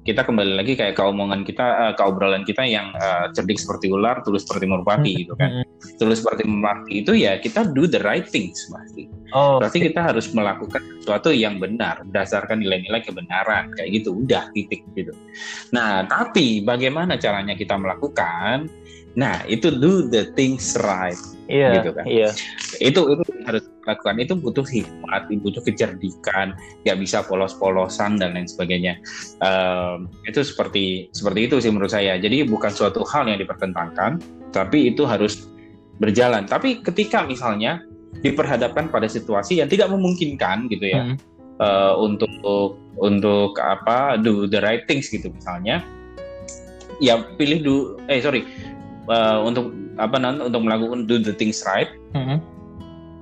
kita 0.00 0.24
kembali 0.24 0.56
lagi 0.56 0.72
kayak 0.80 0.96
ke 0.96 1.02
omongan 1.04 1.44
kita, 1.44 1.66
uh, 1.76 1.92
ke 1.92 2.02
obrolan 2.02 2.42
kita 2.42 2.64
yang 2.64 2.88
uh, 2.96 3.28
cerdik 3.36 3.60
seperti 3.60 3.92
ular, 3.92 4.24
tulus 4.24 4.48
seperti 4.48 4.64
merpati 4.64 5.12
gitu 5.22 5.36
kan. 5.36 5.60
Tulus 6.00 6.24
seperti 6.24 6.48
merpati 6.48 7.04
itu 7.04 7.12
ya 7.12 7.36
kita 7.36 7.68
do 7.76 7.84
the 7.84 8.00
right 8.00 8.24
things 8.24 8.64
pasti. 8.72 9.06
Oh, 9.36 9.60
Berarti 9.60 9.78
okay. 9.78 9.86
kita 9.92 10.00
harus 10.00 10.32
melakukan 10.32 10.82
sesuatu 11.04 11.30
yang 11.30 11.60
benar 11.60 12.00
berdasarkan 12.08 12.64
nilai-nilai 12.64 13.04
kebenaran 13.04 13.70
kayak 13.76 14.02
gitu. 14.02 14.16
Udah 14.24 14.48
titik 14.56 14.82
gitu. 14.96 15.12
Nah, 15.70 16.08
tapi 16.08 16.64
bagaimana 16.64 17.20
caranya 17.20 17.52
kita 17.52 17.76
melakukan? 17.76 18.72
Nah, 19.18 19.42
itu 19.50 19.74
do 19.74 20.06
the 20.06 20.30
things 20.38 20.78
right. 20.86 21.18
Iya, 21.50 21.82
gitu 21.82 21.90
kan. 21.98 22.04
Iya. 22.06 22.30
Itu 22.78 23.00
itu 23.10 23.22
harus 23.42 23.66
lakukan. 23.82 24.22
Itu 24.22 24.38
butuh 24.38 24.62
hikmat, 24.62 25.34
butuh 25.42 25.62
kecerdikan, 25.66 26.54
nggak 26.86 26.98
bisa 27.02 27.26
polos-polosan 27.26 28.22
dan 28.22 28.38
lain 28.38 28.46
sebagainya. 28.46 29.02
Um, 29.42 30.06
itu 30.30 30.46
seperti 30.46 31.10
seperti 31.10 31.50
itu 31.50 31.58
sih 31.58 31.74
menurut 31.74 31.90
saya. 31.90 32.14
Jadi 32.22 32.46
bukan 32.46 32.70
suatu 32.70 33.02
hal 33.02 33.26
yang 33.26 33.42
dipertentangkan, 33.42 34.22
tapi 34.54 34.94
itu 34.94 35.02
harus 35.02 35.50
berjalan. 35.98 36.46
Tapi 36.46 36.86
ketika 36.86 37.26
misalnya 37.26 37.82
diperhadapkan 38.22 38.86
pada 38.86 39.10
situasi 39.10 39.58
yang 39.58 39.66
tidak 39.66 39.90
memungkinkan 39.90 40.70
gitu 40.70 40.86
ya. 40.86 41.02
Hmm. 41.02 41.18
Uh, 41.60 41.92
untuk 42.00 42.32
untuk 42.96 43.52
apa 43.60 44.16
do 44.16 44.48
the 44.48 44.64
right 44.64 44.88
things 44.88 45.12
gitu 45.12 45.28
misalnya 45.28 45.84
ya 47.00 47.20
pilih 47.36 47.58
do 47.60 47.76
eh 48.08 48.20
sorry 48.20 48.44
uh, 49.10 49.38
untuk 49.42 49.74
apa 49.98 50.16
nanti 50.16 50.46
untuk 50.46 50.62
melakukan 50.64 51.04
do 51.04 51.18
the 51.18 51.34
things 51.34 51.60
right. 51.66 51.90
Mm-hmm. 52.14 52.38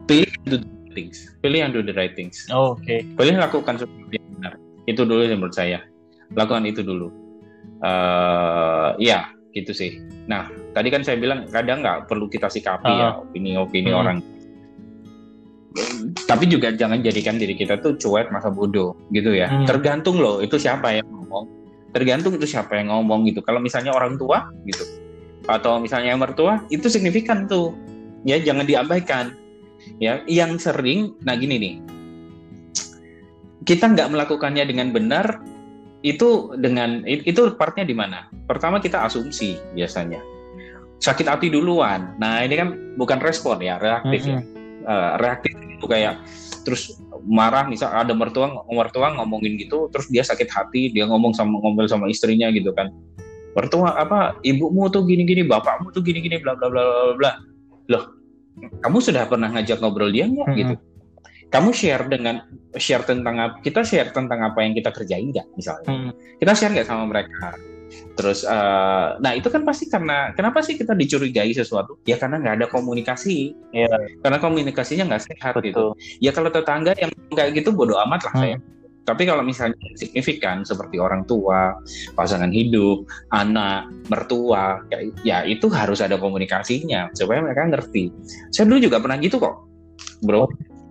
pilih 0.09 0.33
do 0.49 0.57
the 0.61 0.93
things. 0.93 1.33
Pilih 1.41 1.59
yang 1.65 1.73
do 1.73 1.81
the 1.81 1.97
right 1.97 2.13
things. 2.17 2.49
Oh, 2.53 2.77
oke. 2.77 2.85
Okay. 2.85 3.05
pilih 3.17 3.41
lakukan 3.41 3.81
sesuatu 3.81 4.13
yang 4.13 4.25
benar. 4.39 4.55
Itu 4.89 5.05
dulu 5.09 5.25
yang 5.25 5.41
menurut 5.41 5.57
saya. 5.57 5.85
Lakukan 6.33 6.69
itu 6.69 6.85
dulu. 6.85 7.13
Uh, 7.85 8.97
ya 9.01 9.33
gitu 9.53 9.73
sih. 9.73 10.01
Nah 10.29 10.49
tadi 10.77 10.89
kan 10.93 11.05
saya 11.05 11.21
bilang 11.21 11.49
kadang 11.49 11.81
nggak 11.85 12.09
perlu 12.09 12.29
kita 12.29 12.49
sikapi 12.49 12.89
uh. 12.89 12.97
ya 12.97 13.09
opini-opini 13.21 13.91
hmm. 13.93 14.01
orang. 14.01 14.19
Tapi 16.27 16.49
juga 16.49 16.75
jangan 16.75 17.05
jadikan 17.05 17.37
diri 17.39 17.55
kita 17.55 17.79
tuh 17.79 17.95
cuek 18.01 18.33
masa 18.33 18.49
bodoh 18.49 18.97
gitu 19.13 19.31
ya. 19.37 19.47
Hmm. 19.47 19.69
tergantung 19.69 20.19
loh 20.19 20.41
itu 20.41 20.57
siapa 20.57 20.97
yang 20.97 21.07
ngomong. 21.07 21.45
Tergantung 21.93 22.37
itu 22.37 22.49
siapa 22.49 22.81
yang 22.81 22.89
ngomong 22.93 23.29
gitu. 23.29 23.45
Kalau 23.45 23.61
misalnya 23.61 23.93
orang 23.93 24.17
tua 24.17 24.49
gitu 24.65 25.08
atau 25.49 25.81
misalnya 25.81 26.15
mertua 26.15 26.63
itu 26.69 26.87
signifikan 26.87 27.49
tuh. 27.49 27.73
Ya 28.23 28.37
jangan 28.39 28.69
diabaikan. 28.69 29.33
Ya 29.99 30.21
yang 30.29 30.61
sering 30.61 31.17
nah 31.25 31.35
gini 31.35 31.57
nih. 31.57 31.75
Kita 33.65 33.89
nggak 33.91 34.13
melakukannya 34.13 34.65
dengan 34.69 34.93
benar 34.93 35.41
itu 36.05 36.55
dengan 36.61 37.03
itu 37.09 37.57
partnya 37.57 37.89
di 37.89 37.97
mana? 37.97 38.29
Pertama 38.47 38.79
kita 38.79 39.03
asumsi 39.09 39.57
biasanya. 39.73 40.21
Sakit 41.01 41.27
hati 41.27 41.49
duluan. 41.49 42.15
Nah 42.21 42.45
ini 42.45 42.55
kan 42.55 42.69
bukan 43.01 43.19
respon 43.23 43.65
ya 43.65 43.81
reaktif 43.81 44.27
mm 44.27 44.29
-hmm. 44.29 44.37
ya 44.37 44.59
uh, 44.89 45.13
reaktif 45.21 45.53
itu 45.55 45.87
kayak 45.87 46.19
terus 46.67 46.99
marah 47.25 47.65
misal 47.69 47.93
ada 47.93 48.13
mertua 48.13 48.65
mertua 48.69 49.15
ngomongin 49.21 49.57
gitu 49.61 49.89
terus 49.93 50.09
dia 50.09 50.25
sakit 50.25 50.49
hati 50.51 50.93
dia 50.93 51.07
ngomong 51.07 51.33
sama 51.33 51.61
ngomel 51.61 51.87
sama 51.87 52.11
istrinya 52.11 52.51
gitu 52.51 52.73
kan 52.73 52.91
mertua 53.59 53.99
apa 53.99 54.39
ibumu 54.47 54.87
tuh 54.87 55.03
gini-gini 55.03 55.43
bapakmu 55.43 55.91
tuh 55.91 56.07
gini-gini 56.07 56.39
bla 56.39 56.55
bla 56.55 56.71
bla 56.71 56.83
bla 56.87 57.11
bla 57.19 57.33
loh 57.91 58.05
kamu 58.87 58.99
sudah 59.03 59.27
pernah 59.27 59.51
ngajak 59.51 59.83
ngobrol 59.83 60.15
dia 60.15 60.31
nggak 60.31 60.47
hmm. 60.47 60.59
gitu 60.63 60.75
kamu 61.51 61.75
share 61.75 62.05
dengan 62.07 62.47
share 62.79 63.03
tentang 63.03 63.35
apa 63.43 63.57
kita 63.67 63.83
share 63.83 64.15
tentang 64.15 64.47
apa 64.47 64.63
yang 64.63 64.79
kita 64.79 64.95
kerjain 64.95 65.35
nggak 65.35 65.47
misalnya 65.59 65.91
hmm. 65.91 66.11
kita 66.39 66.53
share 66.55 66.71
nggak 66.71 66.87
sama 66.87 67.11
mereka 67.11 67.59
terus 68.15 68.45
uh, 68.45 69.17
nah 69.19 69.33
itu 69.33 69.49
kan 69.49 69.65
pasti 69.65 69.89
karena 69.89 70.31
kenapa 70.37 70.61
sih 70.61 70.77
kita 70.77 70.93
dicurigai 70.93 71.51
sesuatu 71.51 71.99
ya 72.05 72.21
karena 72.21 72.39
nggak 72.39 72.55
ada 72.63 72.67
komunikasi 72.69 73.57
ya 73.75 73.91
karena 74.23 74.39
komunikasinya 74.39 75.09
nggak 75.09 75.25
sehat 75.25 75.55
gitu. 75.59 75.97
Betul. 75.97 75.99
gitu 75.99 76.23
ya 76.23 76.31
kalau 76.31 76.51
tetangga 76.53 76.93
yang 77.01 77.11
kayak 77.33 77.59
gitu 77.59 77.73
bodoh 77.75 77.97
amat 78.07 78.29
lah 78.29 78.35
hmm. 78.37 78.43
saya 78.45 78.57
tapi 79.09 79.25
kalau 79.25 79.41
misalnya 79.41 79.81
signifikan 79.97 80.69
seperti 80.69 81.01
orang 81.01 81.25
tua, 81.25 81.81
pasangan 82.13 82.53
hidup, 82.53 83.09
anak, 83.33 83.89
mertua, 84.13 84.85
ya, 84.93 84.99
ya 85.25 85.39
itu 85.49 85.73
harus 85.73 86.05
ada 86.05 86.21
komunikasinya 86.21 87.09
supaya 87.17 87.41
mereka 87.41 87.73
ngerti. 87.73 88.13
Saya 88.53 88.69
dulu 88.69 88.85
juga 88.85 89.01
pernah 89.01 89.17
gitu 89.17 89.41
kok, 89.41 89.65
bro. 90.21 90.45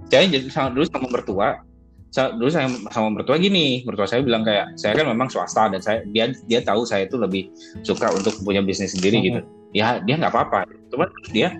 Saya 0.09 0.25
jadi 0.33 0.49
sama 0.49 0.73
dulu 0.73 0.89
sama 0.89 1.07
mertua, 1.13 1.61
saya, 2.09 2.33
dulu 2.33 2.49
saya 2.49 2.73
sama 2.89 3.13
mertua 3.13 3.37
gini, 3.37 3.85
mertua 3.85 4.09
saya 4.09 4.25
bilang 4.25 4.41
kayak 4.41 4.73
saya 4.81 4.97
kan 4.97 5.05
memang 5.13 5.29
swasta 5.29 5.69
dan 5.69 5.77
saya 5.77 6.01
dia 6.09 6.33
dia 6.49 6.65
tahu 6.65 6.81
saya 6.89 7.05
itu 7.05 7.21
lebih 7.21 7.53
suka 7.85 8.09
untuk 8.09 8.33
punya 8.41 8.65
bisnis 8.65 8.97
sendiri 8.97 9.21
gitu. 9.21 9.45
Ya 9.77 10.01
dia 10.01 10.17
nggak 10.17 10.33
apa-apa, 10.33 10.65
cuman 10.89 11.11
dia 11.29 11.53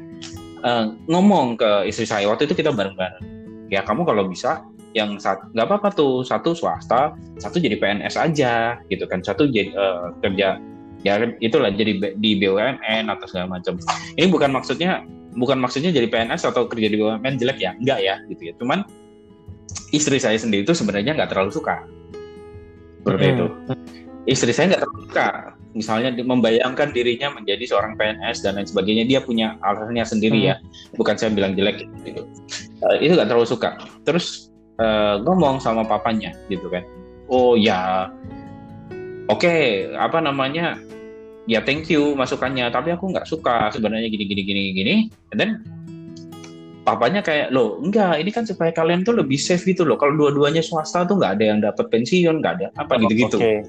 uh, 0.65 0.89
ngomong 1.05 1.59
ke 1.59 1.85
istri 1.85 2.09
saya 2.09 2.25
waktu 2.25 2.49
itu 2.49 2.57
kita 2.57 2.73
bareng-bareng. 2.73 3.21
Ya 3.69 3.83
kamu 3.83 4.07
kalau 4.07 4.25
bisa 4.31 4.63
yang 4.93 5.17
nggak 5.19 5.65
apa-apa 5.67 5.91
tuh. 5.91 6.23
Satu 6.23 6.53
swasta 6.53 7.15
satu 7.41 7.57
jadi 7.59 7.75
PNS 7.79 8.15
aja 8.15 8.77
gitu 8.87 9.03
kan. 9.09 9.19
Satu 9.25 9.49
jadi 9.49 9.73
uh, 9.73 10.13
kerja 10.21 10.61
ya 11.05 11.13
itulah 11.39 11.69
jadi 11.71 12.17
di 12.17 12.31
BUMN 12.39 13.11
atau 13.11 13.25
segala 13.29 13.59
macam. 13.59 13.77
Ini 14.17 14.27
bukan 14.31 14.51
maksudnya 14.53 15.03
bukan 15.37 15.61
maksudnya 15.61 15.93
jadi 15.93 16.09
PNS 16.09 16.49
atau 16.49 16.65
kerja 16.65 16.87
di 16.89 16.97
BUMN 16.97 17.37
jelek 17.37 17.59
ya? 17.61 17.71
Enggak 17.77 17.99
ya 18.01 18.15
gitu 18.31 18.41
ya. 18.51 18.53
Cuman 18.57 18.87
istri 19.91 20.17
saya 20.17 20.35
sendiri 20.39 20.65
itu 20.65 20.73
sebenarnya 20.73 21.13
nggak 21.15 21.29
terlalu 21.31 21.51
suka. 21.53 21.83
Seperti 23.03 23.25
hmm. 23.25 23.33
itu. 23.35 23.45
Istri 24.27 24.51
saya 24.51 24.65
nggak 24.75 24.81
terlalu 24.83 25.01
suka. 25.07 25.27
Misalnya 25.77 26.09
membayangkan 26.17 26.89
dirinya 26.89 27.37
menjadi 27.37 27.69
seorang 27.69 27.93
PNS 28.01 28.41
dan 28.41 28.57
lain 28.57 28.65
sebagainya 28.65 29.05
dia 29.05 29.19
punya 29.21 29.61
alasannya 29.61 30.03
sendiri 30.03 30.39
hmm. 30.41 30.49
ya. 30.49 30.55
Bukan 30.97 31.15
saya 31.15 31.29
bilang 31.31 31.53
jelek 31.53 31.85
gitu. 32.01 32.25
Uh, 32.81 32.97
itu 32.97 33.13
nggak 33.13 33.29
terlalu 33.29 33.47
suka. 33.47 33.77
Terus 34.03 34.46
uh, 34.81 35.21
ngomong 35.21 35.61
sama 35.61 35.83
papanya 35.85 36.33
gitu 36.47 36.69
kan. 36.71 36.83
Oh 37.27 37.53
ya. 37.59 38.11
Oke 39.27 39.43
okay, 39.43 39.61
apa 39.99 40.23
namanya? 40.23 40.79
Ya 41.47 41.63
thank 41.63 41.91
you 41.91 42.15
masukannya. 42.15 42.67
Tapi 42.71 42.95
aku 42.95 43.11
nggak 43.11 43.27
suka 43.27 43.71
sebenarnya 43.75 44.07
gini 44.07 44.25
gini 44.25 44.41
gini 44.43 44.61
gini. 44.71 44.95
And 45.35 45.37
then 45.39 45.51
papanya 46.87 47.19
kayak 47.19 47.51
lo 47.51 47.83
enggak. 47.83 48.23
Ini 48.23 48.31
kan 48.31 48.43
supaya 48.47 48.71
kalian 48.71 49.03
tuh 49.03 49.19
lebih 49.19 49.35
safe 49.35 49.67
gitu 49.67 49.83
loh. 49.83 49.99
Kalau 49.99 50.15
dua-duanya 50.15 50.63
swasta 50.63 51.03
tuh 51.03 51.19
nggak 51.19 51.39
ada 51.39 51.43
yang 51.43 51.59
dapat 51.59 51.91
pensiun 51.91 52.39
nggak 52.39 52.53
ada 52.63 52.67
apa 52.79 52.95
gitu-gitu. 53.03 53.37
Okay. 53.39 53.59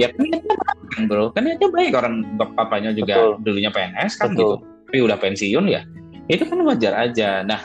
ya 0.00 0.08
kan 0.08 0.24
baik 0.24 1.04
bro. 1.08 1.28
Kan 1.36 1.52
itu 1.52 1.68
baik. 1.68 1.92
Orang 1.92 2.24
papanya 2.56 2.96
juga 2.96 3.36
Betul. 3.36 3.44
dulunya 3.44 3.70
PNS 3.72 4.12
kan 4.16 4.32
Betul. 4.32 4.40
gitu. 4.40 4.54
Tapi 4.88 4.98
udah 5.08 5.16
pensiun 5.16 5.66
ya 5.68 5.82
itu 6.30 6.44
kan 6.46 6.58
wajar 6.62 6.94
aja. 6.94 7.42
Nah 7.42 7.60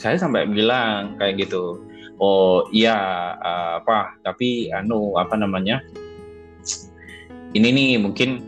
saya 0.00 0.16
sampai 0.16 0.48
bilang 0.48 1.18
kayak 1.20 1.44
gitu 1.44 1.78
oh 2.20 2.68
iya 2.70 2.96
uh, 3.40 3.72
apa 3.80 4.20
tapi 4.20 4.68
anu 4.70 5.16
apa 5.16 5.34
namanya 5.40 5.80
ini 7.56 7.68
nih 7.72 7.90
mungkin 7.98 8.44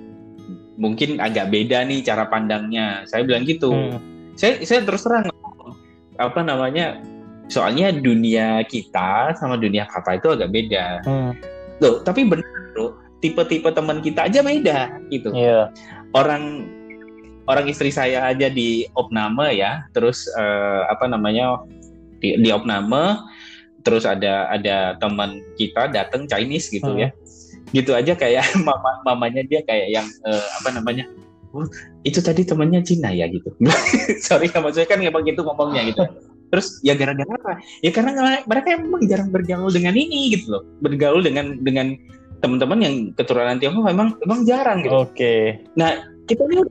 mungkin 0.76 1.18
agak 1.18 1.48
beda 1.50 1.84
nih 1.88 2.04
cara 2.04 2.28
pandangnya 2.28 3.02
saya 3.08 3.24
bilang 3.24 3.48
gitu 3.48 3.72
hmm. 3.72 3.98
saya 4.36 4.60
saya 4.62 4.84
terus 4.84 5.02
terang 5.02 5.32
apa 6.20 6.40
namanya 6.44 7.00
soalnya 7.48 7.92
dunia 7.92 8.62
kita 8.68 9.36
sama 9.36 9.56
dunia 9.56 9.88
papa 9.88 10.20
itu 10.20 10.28
agak 10.32 10.52
beda 10.52 10.84
hmm. 11.04 11.32
loh 11.80 12.00
tapi 12.04 12.28
benar 12.28 12.46
loh 12.76 12.96
tipe-tipe 13.24 13.68
teman 13.72 14.04
kita 14.04 14.28
aja 14.28 14.40
beda 14.44 14.80
gitu 15.08 15.32
yeah. 15.32 15.72
orang 16.12 16.68
orang 17.50 17.66
istri 17.66 17.90
saya 17.90 18.28
aja 18.30 18.46
di 18.48 18.86
opname 18.94 19.52
ya 19.56 19.84
terus 19.92 20.30
uh, 20.38 20.86
apa 20.88 21.10
namanya 21.10 21.60
di, 22.22 22.38
di 22.38 22.48
opname 22.54 23.18
terus 23.82 24.06
ada 24.06 24.48
ada 24.50 24.96
teman 24.98 25.42
kita 25.58 25.90
datang 25.90 26.26
Chinese 26.30 26.70
gitu 26.70 26.90
hmm. 26.90 27.02
ya 27.02 27.08
gitu 27.70 27.94
aja 27.94 28.12
kayak 28.14 28.44
mama 28.66 29.02
mamanya 29.06 29.42
dia 29.46 29.62
kayak 29.66 29.88
yang 29.90 30.06
uh, 30.26 30.44
apa 30.62 30.74
namanya 30.74 31.06
oh, 31.54 31.66
itu 32.02 32.18
tadi 32.18 32.42
temannya 32.42 32.82
Cina 32.82 33.12
ya 33.12 33.28
gitu. 33.28 33.52
Sorry 34.26 34.48
ya 34.48 34.58
maksudnya 34.58 34.88
kan 34.88 34.98
nggak 35.00 35.14
begitu 35.14 35.40
ngomongnya 35.44 35.82
gitu. 35.92 36.02
Terus 36.52 36.80
ya 36.84 36.92
gara-gara 36.92 37.32
apa? 37.32 37.52
Ya 37.80 37.90
karena 37.94 38.40
mereka 38.44 38.76
emang 38.76 39.04
jarang 39.08 39.32
bergaul 39.32 39.72
dengan 39.72 39.96
ini 39.96 40.36
gitu 40.36 40.58
loh. 40.58 40.62
Bergaul 40.84 41.24
dengan 41.24 41.60
dengan 41.64 41.96
teman-teman 42.42 42.78
yang 42.82 42.94
keturunan 43.14 43.56
Tiongkok 43.62 43.86
memang 43.88 44.08
memang 44.20 44.40
jarang 44.44 44.82
gitu. 44.82 44.92
Oke. 44.92 45.14
Okay. 45.14 45.40
nah 45.78 46.10
kita 46.26 46.46
ini 46.46 46.62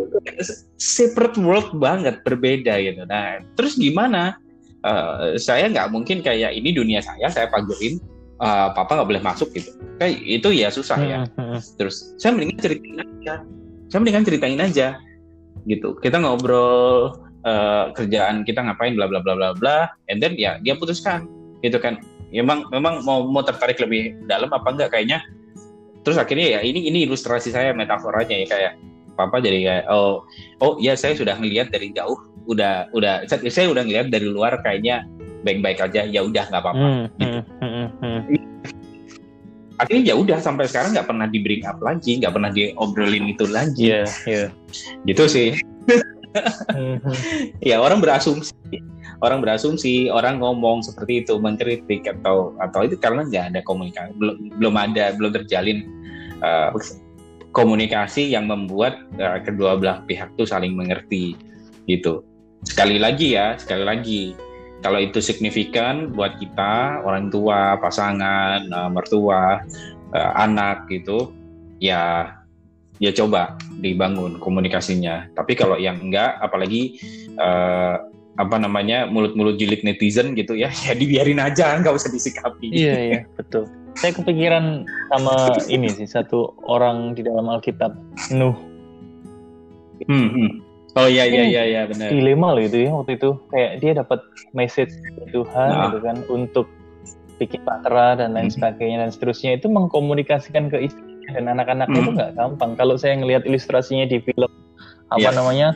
separate 0.77 1.37
world 1.39 1.71
banget 1.79 2.21
berbeda 2.21 2.77
gitu. 2.81 3.07
Nah 3.07 3.41
terus 3.55 3.79
gimana 3.79 4.37
uh, 4.85 5.37
saya 5.37 5.69
nggak 5.69 5.89
mungkin 5.93 6.21
kayak 6.21 6.53
ini 6.53 6.73
dunia 6.73 6.99
saya 7.01 7.29
saya 7.29 7.47
pagerin 7.49 8.01
uh, 8.41 8.73
papa 8.73 8.97
nggak 8.97 9.09
boleh 9.09 9.23
masuk 9.23 9.49
gitu. 9.53 9.71
Kayak 10.01 10.17
itu 10.25 10.49
ya 10.53 10.67
susah 10.73 10.97
ya. 11.01 11.17
Hmm, 11.23 11.31
hmm, 11.37 11.47
hmm. 11.55 11.59
terus 11.77 12.17
saya 12.17 12.31
mendingan 12.35 12.57
ceritain 12.59 12.97
aja. 13.01 13.33
Saya 13.91 13.99
mendingan 14.01 14.25
ceritain 14.25 14.59
aja 14.61 14.87
gitu. 15.69 15.89
Kita 16.01 16.17
ngobrol 16.17 17.15
uh, 17.45 17.85
kerjaan 17.93 18.43
kita 18.47 18.65
ngapain 18.65 18.97
bla 18.97 19.05
bla 19.05 19.21
bla 19.21 19.33
bla 19.37 19.49
bla 19.53 19.77
and 20.09 20.21
then 20.21 20.33
ya 20.35 20.57
dia 20.61 20.73
putuskan 20.77 21.29
gitu 21.61 21.77
kan. 21.77 22.01
Memang 22.31 22.63
memang 22.71 23.03
mau 23.03 23.27
mau 23.27 23.43
tertarik 23.43 23.77
lebih 23.83 24.15
dalam 24.25 24.49
apa 24.49 24.67
enggak 24.71 24.95
kayaknya. 24.95 25.21
Terus 26.01 26.17
akhirnya 26.17 26.57
ya 26.57 26.59
ini 26.65 26.89
ini 26.89 27.05
ilustrasi 27.05 27.53
saya 27.53 27.77
metaforanya 27.77 28.33
ya 28.33 28.47
kayak 28.49 28.73
papa 29.15 29.43
jadi 29.43 29.59
kayak 29.61 29.85
oh 29.91 30.23
oh 30.63 30.77
ya 30.79 30.95
saya 30.95 31.13
sudah 31.17 31.35
melihat 31.37 31.69
dari 31.69 31.91
jauh 31.91 32.17
udah 32.49 32.89
udah 32.95 33.27
saya 33.29 33.69
udah 33.69 33.85
ngeliat 33.85 34.09
dari 34.09 34.27
luar 34.27 34.57
kayaknya 34.65 35.05
baik-baik 35.41 35.81
aja 35.81 36.05
ya 36.05 36.21
udah 36.25 36.43
nggak 36.49 36.61
apa-apa 36.61 36.85
hmm, 36.85 37.05
gitu. 37.17 37.39
hmm, 37.41 37.61
hmm, 37.61 37.89
hmm. 38.01 38.21
akhirnya 39.81 40.03
ya 40.13 40.15
udah 40.17 40.37
sampai 40.37 40.65
sekarang 40.69 40.93
nggak 40.93 41.09
pernah 41.09 41.27
di 41.29 41.39
bring 41.41 41.63
up 41.65 41.77
lagi 41.81 42.21
nggak 42.21 42.33
pernah 42.33 42.51
diobrolin 42.53 43.25
itu 43.33 43.45
lagi 43.49 43.89
yeah, 43.93 44.07
yeah. 44.29 44.47
gitu 45.09 45.25
sih 45.25 45.57
hmm. 46.77 46.97
ya 47.61 47.81
orang 47.81 48.01
berasumsi 48.01 48.53
orang 49.21 49.41
berasumsi 49.41 50.09
orang 50.09 50.41
ngomong 50.41 50.81
seperti 50.85 51.25
itu 51.25 51.37
mengkritik 51.37 52.05
atau 52.05 52.53
atau 52.61 52.85
itu 52.85 52.97
karena 52.97 53.25
nggak 53.25 53.45
ada 53.53 53.59
komunikasi 53.65 54.13
belum 54.17 54.37
belum 54.57 54.75
ada 54.77 55.13
belum 55.17 55.31
terjalin 55.41 55.85
uh, 56.45 56.73
komunikasi 57.51 58.31
yang 58.31 58.47
membuat 58.47 59.03
uh, 59.19 59.39
kedua 59.43 59.75
belah 59.75 60.03
pihak 60.07 60.31
tuh 60.39 60.47
saling 60.47 60.75
mengerti 60.75 61.35
gitu. 61.85 62.23
Sekali 62.63 62.97
lagi 62.97 63.35
ya 63.35 63.59
sekali 63.59 63.83
lagi 63.83 64.21
kalau 64.81 64.97
itu 64.97 65.21
signifikan 65.21 66.09
buat 66.15 66.41
kita 66.41 67.05
orang 67.05 67.29
tua 67.29 67.77
pasangan 67.77 68.65
uh, 68.71 68.89
mertua 68.89 69.61
uh, 70.15 70.31
anak 70.39 70.89
gitu 70.89 71.29
ya 71.77 72.33
ya 73.01 73.11
coba 73.11 73.57
dibangun 73.81 74.37
komunikasinya. 74.39 75.29
Tapi 75.33 75.57
kalau 75.57 75.75
yang 75.75 75.99
enggak 75.99 76.37
apalagi 76.39 77.01
uh, 77.35 77.99
apa 78.39 78.55
namanya 78.55 79.05
mulut-mulut 79.11 79.59
jilid 79.59 79.83
netizen 79.83 80.33
gitu 80.39 80.55
ya 80.55 80.71
ya 80.87 80.95
dibiarin 80.95 81.41
aja 81.41 81.73
nggak 81.83 81.93
usah 81.93 82.09
disikapi. 82.13 82.71
Iya 82.71 82.95
iya 82.95 83.19
betul 83.35 83.80
saya 83.99 84.11
kepikiran 84.15 84.87
sama 85.11 85.55
ini 85.67 85.91
sih 85.91 86.07
satu 86.07 86.55
orang 86.67 87.17
di 87.17 87.25
dalam 87.25 87.47
Alkitab 87.51 87.95
Nuh 88.31 88.55
hmm, 90.07 90.29
hmm. 90.31 90.51
Oh 90.91 91.07
iya 91.07 91.23
iya 91.23 91.47
iya 91.47 91.63
iya 91.63 91.81
benar. 91.87 92.11
Dilema 92.11 92.51
loh 92.51 92.63
itu 92.67 92.83
ya 92.83 92.91
waktu 92.91 93.15
itu 93.15 93.39
kayak 93.47 93.79
dia 93.79 93.91
dapat 93.95 94.19
message 94.51 94.91
dari 94.91 95.31
Tuhan 95.31 95.69
nah. 95.71 95.81
gitu 95.87 95.97
kan 96.03 96.17
untuk 96.27 96.67
bikin 97.39 97.63
bahtera 97.63 98.19
dan 98.19 98.35
lain 98.35 98.51
hmm. 98.51 98.55
sebagainya 98.59 98.97
dan 99.07 99.09
seterusnya 99.15 99.55
itu 99.55 99.71
mengkomunikasikan 99.71 100.67
ke 100.67 100.91
istrinya 100.91 101.29
dan 101.31 101.45
anak-anaknya 101.47 101.95
hmm. 101.95 102.03
itu 102.03 102.11
nggak 102.19 102.31
gampang. 102.35 102.71
Kalau 102.75 102.99
saya 102.99 103.15
ngelihat 103.15 103.47
ilustrasinya 103.47 104.03
di 104.03 104.19
film 104.19 104.51
apa 105.11 105.23
yeah. 105.23 105.31
namanya 105.31 105.67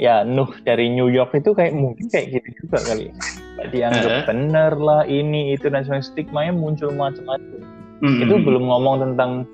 ya 0.00 0.24
Nuh 0.24 0.48
dari 0.64 0.88
New 0.88 1.12
York 1.12 1.36
itu 1.36 1.52
kayak 1.52 1.76
mungkin 1.76 2.08
kayak 2.08 2.40
gitu 2.40 2.64
juga 2.64 2.80
kali. 2.80 3.12
Dianggap 3.56 4.04
uh 4.04 4.12
-huh. 4.20 4.26
bener 4.28 4.72
lah 4.76 5.02
ini 5.08 5.56
itu 5.56 5.72
dan 5.72 5.82
sebagainya 5.82 6.04
stigma 6.04 6.52
muncul 6.52 6.92
macam-macam. 6.92 7.60
-hmm. 8.04 8.22
Itu 8.28 8.34
belum 8.44 8.64
ngomong 8.68 8.96
tentang 9.00 9.48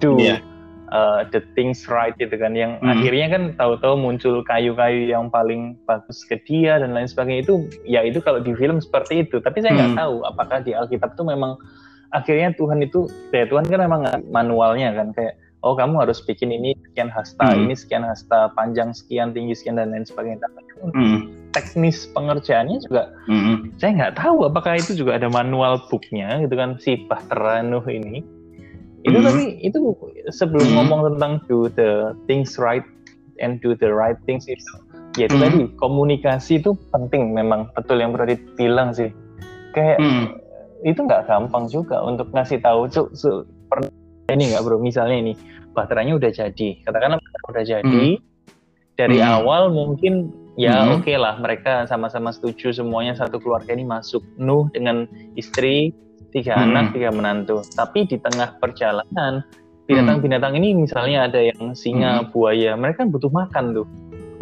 do 0.00 0.16
yeah 0.16 0.40
uh, 0.94 1.26
the 1.34 1.42
things 1.58 1.90
right 1.90 2.14
gitu 2.16 2.34
kan 2.38 2.54
yang 2.54 2.78
hmm. 2.78 2.90
akhirnya 2.90 3.26
kan 3.30 3.42
tahu-tahu 3.58 3.98
muncul 3.98 4.46
kayu-kayu 4.46 5.10
yang 5.10 5.26
paling 5.28 5.74
bagus 5.90 6.22
ke 6.26 6.38
dia 6.46 6.78
dan 6.78 6.94
lain 6.94 7.10
sebagainya 7.10 7.42
itu 7.46 7.54
ya 7.82 8.06
itu 8.06 8.22
kalau 8.22 8.38
di 8.38 8.54
film 8.54 8.78
seperti 8.78 9.26
itu 9.26 9.42
tapi 9.42 9.60
saya 9.60 9.74
nggak 9.74 9.92
hmm. 9.96 10.00
tahu 10.00 10.14
apakah 10.26 10.58
di 10.62 10.72
Alkitab 10.72 11.18
itu 11.18 11.24
memang 11.26 11.58
akhirnya 12.14 12.54
Tuhan 12.54 12.78
itu 12.86 13.10
ya 13.34 13.50
Tuhan 13.50 13.66
kan 13.66 13.80
memang 13.82 14.02
manualnya 14.30 14.94
kan 14.94 15.10
kayak 15.10 15.34
oh 15.66 15.74
kamu 15.74 16.06
harus 16.06 16.22
bikin 16.22 16.54
ini 16.54 16.78
sekian 16.90 17.10
hasta 17.10 17.50
hmm. 17.50 17.66
ini 17.66 17.74
sekian 17.74 18.06
hasta 18.06 18.54
panjang 18.54 18.94
sekian 18.94 19.34
tinggi 19.34 19.58
sekian 19.58 19.80
dan 19.80 19.90
lain 19.90 20.06
sebagainya 20.06 20.46
tapi 20.46 20.62
hmm. 20.94 21.20
Teknis 21.54 22.10
pengerjaannya 22.10 22.82
juga 22.82 23.14
hmm. 23.30 23.78
saya 23.78 23.94
nggak 23.94 24.14
tahu 24.18 24.50
apakah 24.50 24.74
itu 24.76 24.98
juga 24.98 25.16
ada 25.16 25.30
manual 25.30 25.78
booknya 25.86 26.42
gitu 26.42 26.54
kan 26.58 26.76
si 26.82 27.06
Bahtera 27.06 27.62
Nuh 27.62 27.86
ini. 27.86 28.20
Itu 29.04 29.20
mm 29.20 29.24
tapi 29.24 29.44
itu 29.62 29.78
sebelum 30.34 30.66
mm 30.66 30.74
ngomong 30.74 31.00
tentang 31.14 31.32
do 31.46 31.70
the 31.78 32.12
things 32.26 32.58
right 32.58 32.84
and 33.38 33.62
do 33.62 33.78
the 33.78 33.88
right 33.88 34.18
things 34.26 34.50
itu 34.50 34.74
ya 35.14 35.30
itu 35.30 35.38
mm 35.38 35.42
tadi 35.46 35.62
komunikasi 35.78 36.58
itu 36.58 36.74
penting 36.90 37.30
memang 37.30 37.70
betul 37.78 38.02
yang 38.02 38.10
pernah 38.10 38.34
dibilang 38.34 38.90
sih. 38.90 39.14
Kayak 39.72 40.02
mm 40.02 40.24
itu 40.84 41.00
nggak 41.00 41.30
gampang 41.30 41.64
juga 41.70 42.02
untuk 42.04 42.28
ngasih 42.36 42.60
tahu 42.60 42.84
cuk 42.92 43.08
su, 43.16 43.48
ini 44.28 44.52
nggak 44.52 44.60
bro 44.68 44.76
misalnya 44.76 45.16
ini 45.16 45.32
baterainya 45.72 46.20
udah 46.20 46.28
jadi 46.28 46.68
katakanlah 46.84 47.16
udah 47.48 47.64
jadi 47.64 47.86
mm 47.86 48.20
dari 48.94 49.18
mm 49.18 49.26
awal 49.26 49.74
mungkin 49.74 50.43
ya 50.54 50.86
mm 50.86 51.00
oke 51.00 51.02
okay 51.02 51.16
lah 51.18 51.34
mereka 51.42 51.86
sama-sama 51.90 52.30
setuju 52.30 52.70
semuanya 52.70 53.18
satu 53.18 53.42
keluarga 53.42 53.74
ini 53.74 53.82
masuk 53.82 54.22
Nuh 54.38 54.70
dengan 54.70 55.06
istri 55.34 55.90
tiga 56.34 56.58
hmm. 56.58 56.64
anak, 56.66 56.84
tiga 56.90 57.14
menantu. 57.14 57.62
Tapi 57.78 58.10
di 58.10 58.18
tengah 58.18 58.58
perjalanan 58.58 59.46
binatang-binatang 59.86 60.58
ini 60.58 60.74
misalnya 60.74 61.30
ada 61.30 61.38
yang 61.38 61.72
singa, 61.78 62.26
hmm. 62.26 62.34
buaya, 62.34 62.74
mereka 62.74 63.06
kan 63.06 63.14
butuh 63.14 63.30
makan 63.30 63.70
tuh. 63.70 63.86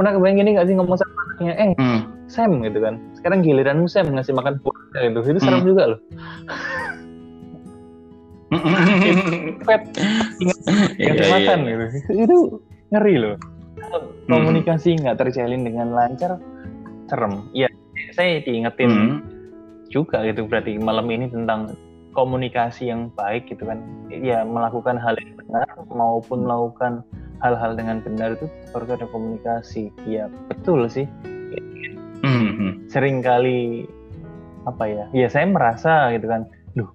Pernah 0.01 0.17
kebayang 0.17 0.41
gini 0.41 0.57
gak 0.57 0.67
sih 0.73 0.75
ngomong 0.81 0.97
sama 0.97 1.13
anaknya, 1.29 1.53
eh 1.61 1.73
hmm. 1.77 2.01
Sam 2.33 2.65
gitu 2.65 2.81
kan, 2.81 2.97
sekarang 3.21 3.45
giliranmu 3.45 3.85
Sam 3.93 4.09
ngasih 4.17 4.33
makan 4.33 4.57
buaya 4.65 5.13
gitu, 5.13 5.21
itu 5.21 5.41
serem 5.45 5.61
hmm. 5.61 5.69
juga 5.69 5.83
loh. 5.93 6.01
Pet, 9.65 9.83
ingat, 10.41 10.59
ingat 11.01 11.17
yeah, 11.21 11.33
makan 11.33 11.59
yeah. 11.65 11.73
gitu, 11.73 11.85
itu 12.25 12.37
ngeri 12.89 13.15
loh. 13.21 13.37
Komunikasi 14.31 15.01
nggak 15.03 15.17
hmm. 15.19 15.23
terjalin 15.27 15.63
dengan 15.67 15.89
lancar, 15.93 16.39
serem. 17.11 17.47
Iya, 17.53 17.69
saya 18.15 18.41
diingetin 18.41 18.91
hmm 18.91 19.33
juga 19.93 20.25
gitu 20.25 20.49
berarti 20.49 20.81
malam 20.81 21.07
ini 21.13 21.29
tentang 21.29 21.77
komunikasi 22.17 22.89
yang 22.89 23.13
baik 23.13 23.53
gitu 23.53 23.69
kan 23.69 23.85
ya 24.09 24.41
melakukan 24.43 24.97
hal 24.97 25.15
yang 25.21 25.37
benar 25.37 25.69
maupun 25.93 26.49
melakukan 26.49 27.05
hal-hal 27.45 27.77
dengan 27.77 28.01
benar 28.01 28.35
itu 28.41 28.49
harus 28.73 28.89
ada 28.89 29.07
komunikasi 29.13 29.93
ya 30.09 30.33
betul 30.49 30.89
sih 30.89 31.05
mm-hmm. 32.25 32.89
sering 32.89 33.21
kali 33.21 33.85
apa 34.65 34.85
ya 34.89 35.05
ya 35.13 35.29
saya 35.29 35.45
merasa 35.49 36.09
gitu 36.17 36.29
kan 36.29 36.49
duh 36.73 36.89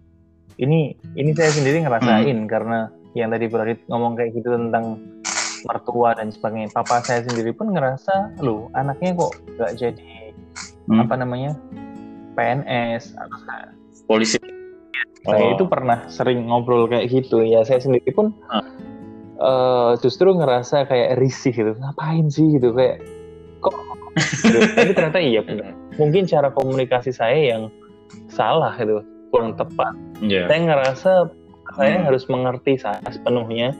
ini 0.57 0.97
ini 1.13 1.31
saya 1.37 1.53
sendiri 1.53 1.85
ngerasain 1.85 2.45
mm. 2.45 2.49
karena 2.49 2.89
yang 3.13 3.33
tadi 3.33 3.49
Bradit 3.49 3.81
ngomong 3.89 4.13
kayak 4.17 4.37
gitu 4.37 4.53
tentang 4.53 5.01
mertua 5.65 6.13
dan 6.13 6.29
sebagainya 6.29 6.69
papa 6.75 7.01
saya 7.01 7.25
sendiri 7.25 7.55
pun 7.55 7.73
ngerasa 7.73 8.37
loh 8.45 8.69
anaknya 8.77 9.17
kok 9.17 9.33
gak 9.57 9.73
jadi 9.79 10.35
mm. 10.91 10.99
apa 11.01 11.15
namanya 11.17 11.57
PNS 12.37 13.17
atau 13.17 13.39
polisi 14.05 14.37
saya 15.27 15.43
oh. 15.43 15.53
itu 15.59 15.65
pernah 15.67 16.07
sering 16.07 16.47
ngobrol 16.47 16.87
kayak 16.87 17.09
gitu 17.11 17.43
ya 17.43 17.65
saya 17.67 17.83
sendiri 17.83 18.07
pun 18.15 18.31
hmm. 18.31 18.63
uh, 19.41 19.91
justru 19.99 20.31
ngerasa 20.31 20.87
kayak 20.87 21.19
risih 21.19 21.51
gitu 21.51 21.73
ngapain 21.75 22.31
sih 22.31 22.47
gitu 22.55 22.71
kayak 22.71 23.03
kok 23.59 23.75
gitu. 24.15 24.57
tapi 24.79 24.91
ternyata 24.95 25.19
iya 25.19 25.43
benar 25.43 25.75
mungkin 25.99 26.23
cara 26.29 26.53
komunikasi 26.53 27.11
saya 27.11 27.35
yang 27.35 27.67
salah 28.31 28.71
gitu 28.79 29.03
kurang 29.33 29.59
tepat 29.59 29.91
yeah. 30.23 30.47
saya 30.47 30.59
ngerasa 30.63 31.11
saya 31.75 31.95
hmm. 31.99 32.05
harus 32.07 32.23
mengerti 32.31 32.79
saya 32.79 33.03
sepenuhnya 33.11 33.75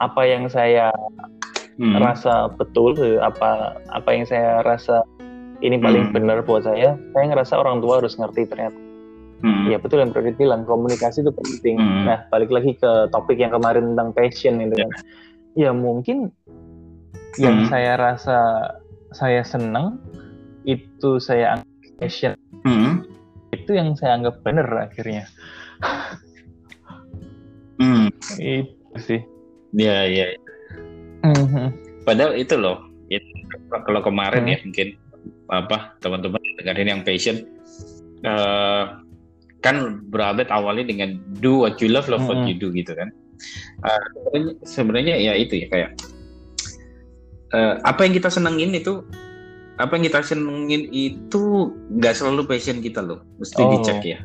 apa 0.00 0.22
yang 0.28 0.48
saya 0.48 0.92
hmm. 1.80 1.96
rasa 2.00 2.52
betul 2.56 2.96
apa 3.20 3.80
apa 3.92 4.08
yang 4.12 4.24
saya 4.28 4.60
rasa 4.64 5.04
ini 5.64 5.80
paling 5.80 6.10
hmm. 6.10 6.14
benar 6.16 6.38
buat 6.44 6.64
saya 6.68 6.96
saya 7.16 7.24
ngerasa 7.32 7.56
orang 7.56 7.80
tua 7.80 8.00
harus 8.00 8.16
ngerti 8.20 8.44
ternyata 8.48 8.76
hmm. 9.44 9.72
ya 9.72 9.76
betul 9.80 10.00
yang 10.00 10.12
Brodit 10.12 10.36
bilang 10.36 10.68
komunikasi 10.68 11.24
itu 11.24 11.32
penting 11.32 11.76
hmm. 11.80 12.04
nah 12.08 12.18
balik 12.28 12.52
lagi 12.52 12.76
ke 12.76 12.90
topik 13.12 13.40
yang 13.40 13.52
kemarin 13.52 13.94
tentang 13.94 14.10
passion 14.12 14.60
itu 14.60 14.74
kan 14.76 14.90
ya, 15.56 15.68
ya 15.68 15.70
mungkin 15.72 16.28
hmm. 16.28 17.40
yang 17.40 17.56
saya 17.68 17.96
rasa 17.96 18.38
saya 19.16 19.40
senang 19.44 20.00
itu 20.68 21.16
saya 21.22 21.60
anggap 21.60 21.92
passion 22.00 22.32
hmm. 22.68 23.04
itu 23.56 23.70
yang 23.72 23.96
saya 23.96 24.20
anggap 24.20 24.40
benar 24.44 24.68
akhirnya 24.76 25.24
hmm. 27.80 28.12
itu 28.40 28.96
sih 29.00 29.22
ya 29.74 30.06
ya 30.06 30.26
hmm. 31.26 31.74
padahal 32.06 32.38
itu 32.38 32.54
loh 32.54 32.86
itu, 33.10 33.26
kalau 33.86 34.02
kemarin 34.02 34.42
hmm. 34.46 34.52
ya 34.52 34.58
mungkin 34.62 34.88
apa 35.50 35.94
teman-teman 36.02 36.42
dengerin 36.58 36.90
yang 36.90 37.02
passion 37.06 37.46
uh, 38.26 38.98
kan 39.62 40.02
berabad 40.10 40.46
awalnya 40.50 40.86
dengan 40.86 41.18
do 41.42 41.66
what 41.66 41.78
you 41.82 41.90
love, 41.90 42.06
love 42.06 42.22
mm 42.22 42.30
-hmm. 42.30 42.46
what 42.46 42.50
you 42.50 42.54
do 42.54 42.70
gitu 42.70 42.94
kan. 42.94 43.10
Uh, 43.82 44.54
sebenarnya 44.62 45.18
ya 45.18 45.32
itu 45.34 45.58
ya 45.58 45.66
kayak 45.68 45.90
uh, 47.50 47.82
apa 47.82 48.06
yang 48.06 48.14
kita 48.14 48.30
senengin 48.30 48.72
itu 48.78 49.02
apa 49.76 49.98
yang 49.98 50.08
kita 50.08 50.24
senengin 50.24 50.88
itu 50.94 51.74
nggak 51.98 52.14
selalu 52.16 52.48
passion 52.48 52.80
kita 52.80 53.04
loh, 53.04 53.20
mesti 53.36 53.60
oh. 53.60 53.70
dicek 53.76 54.00
ya 54.06 54.18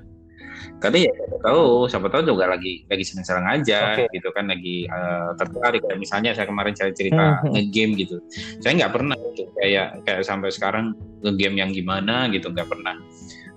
karena 0.81 1.05
ya 1.05 1.13
tahu 1.45 1.85
siapa 1.85 2.09
tahu 2.09 2.33
juga 2.33 2.49
lagi 2.49 2.81
lagi 2.89 3.05
senang-senang 3.05 3.45
aja 3.61 3.93
okay. 3.93 4.09
gitu 4.17 4.33
kan 4.33 4.49
lagi 4.49 4.89
uh, 4.89 5.37
tertarik. 5.37 5.85
Kayak 5.85 5.99
misalnya 6.01 6.31
saya 6.33 6.49
kemarin 6.49 6.73
saya 6.73 6.89
cerita 6.89 7.37
hmm. 7.45 7.53
ngegame 7.53 7.93
gitu. 8.01 8.17
Saya 8.57 8.81
nggak 8.81 8.93
pernah 8.97 9.17
gitu. 9.37 9.45
Kayak 9.61 10.01
kayak 10.09 10.25
sampai 10.25 10.49
sekarang 10.49 10.97
ngegame 11.21 11.61
yang 11.61 11.69
gimana 11.69 12.25
gitu 12.33 12.49
nggak 12.49 12.65
pernah. 12.65 12.97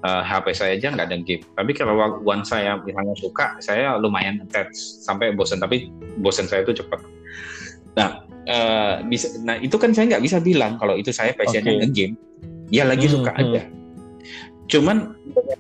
Uh, 0.04 0.20
eh, 0.20 0.22
HP 0.28 0.46
saya 0.52 0.70
aja 0.76 0.88
nggak 0.92 1.06
ada 1.08 1.18
game. 1.24 1.44
Tapi 1.56 1.70
kalau 1.72 2.20
one 2.20 2.44
saya 2.44 2.76
misalnya 2.84 3.16
suka 3.16 3.56
saya 3.64 3.96
lumayan 3.96 4.44
attach. 4.44 4.76
Sampai 4.76 5.32
bosan 5.32 5.64
tapi 5.64 5.88
bosan 6.20 6.44
saya 6.44 6.60
itu 6.60 6.84
cepat 6.84 7.00
nah 7.94 8.26
uh, 8.50 9.06
bisa 9.06 9.38
nah 9.46 9.54
itu 9.54 9.78
kan 9.78 9.94
saya 9.94 10.10
nggak 10.10 10.24
bisa 10.26 10.42
bilang 10.42 10.74
kalau 10.82 10.98
itu 10.98 11.14
saya 11.14 11.32
passionnya 11.32 11.72
okay. 11.72 11.88
ngegame. 11.88 12.16
Ya 12.68 12.84
lagi 12.84 13.06
hmm, 13.08 13.14
suka 13.16 13.32
hmm. 13.32 13.40
aja 13.40 13.62
Cuman 14.68 15.12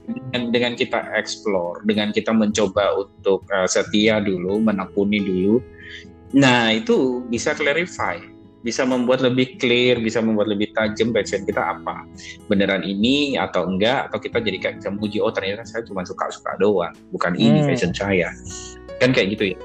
dengan, 0.08 0.42
dengan 0.50 0.72
kita 0.74 1.12
explore, 1.12 1.84
dengan 1.84 2.10
kita 2.10 2.32
mencoba 2.32 3.04
untuk 3.04 3.44
uh, 3.52 3.68
setia 3.68 4.20
dulu, 4.20 4.60
menekuni 4.60 5.20
dulu, 5.20 5.60
nah 6.32 6.72
itu 6.72 7.20
bisa 7.28 7.52
clarify, 7.52 8.16
bisa 8.64 8.88
membuat 8.88 9.20
lebih 9.20 9.60
clear, 9.60 10.00
bisa 10.00 10.24
membuat 10.24 10.48
lebih 10.48 10.72
tajam 10.72 11.12
passion 11.12 11.44
kita 11.44 11.60
apa. 11.60 12.08
Beneran 12.48 12.80
ini 12.80 13.36
atau 13.36 13.68
enggak, 13.68 14.08
atau 14.08 14.18
kita 14.20 14.40
jadi 14.40 14.58
kayak 14.60 14.74
bisa 14.80 14.90
oh 15.20 15.32
ternyata 15.32 15.68
saya 15.68 15.84
cuma 15.84 16.00
suka-suka 16.02 16.56
doang, 16.56 16.96
bukan 17.12 17.36
ini 17.36 17.60
hmm. 17.60 17.68
passion 17.68 17.92
saya. 17.92 18.32
Kan 19.02 19.12
kayak 19.12 19.36
gitu 19.36 19.52
ya 19.52 19.58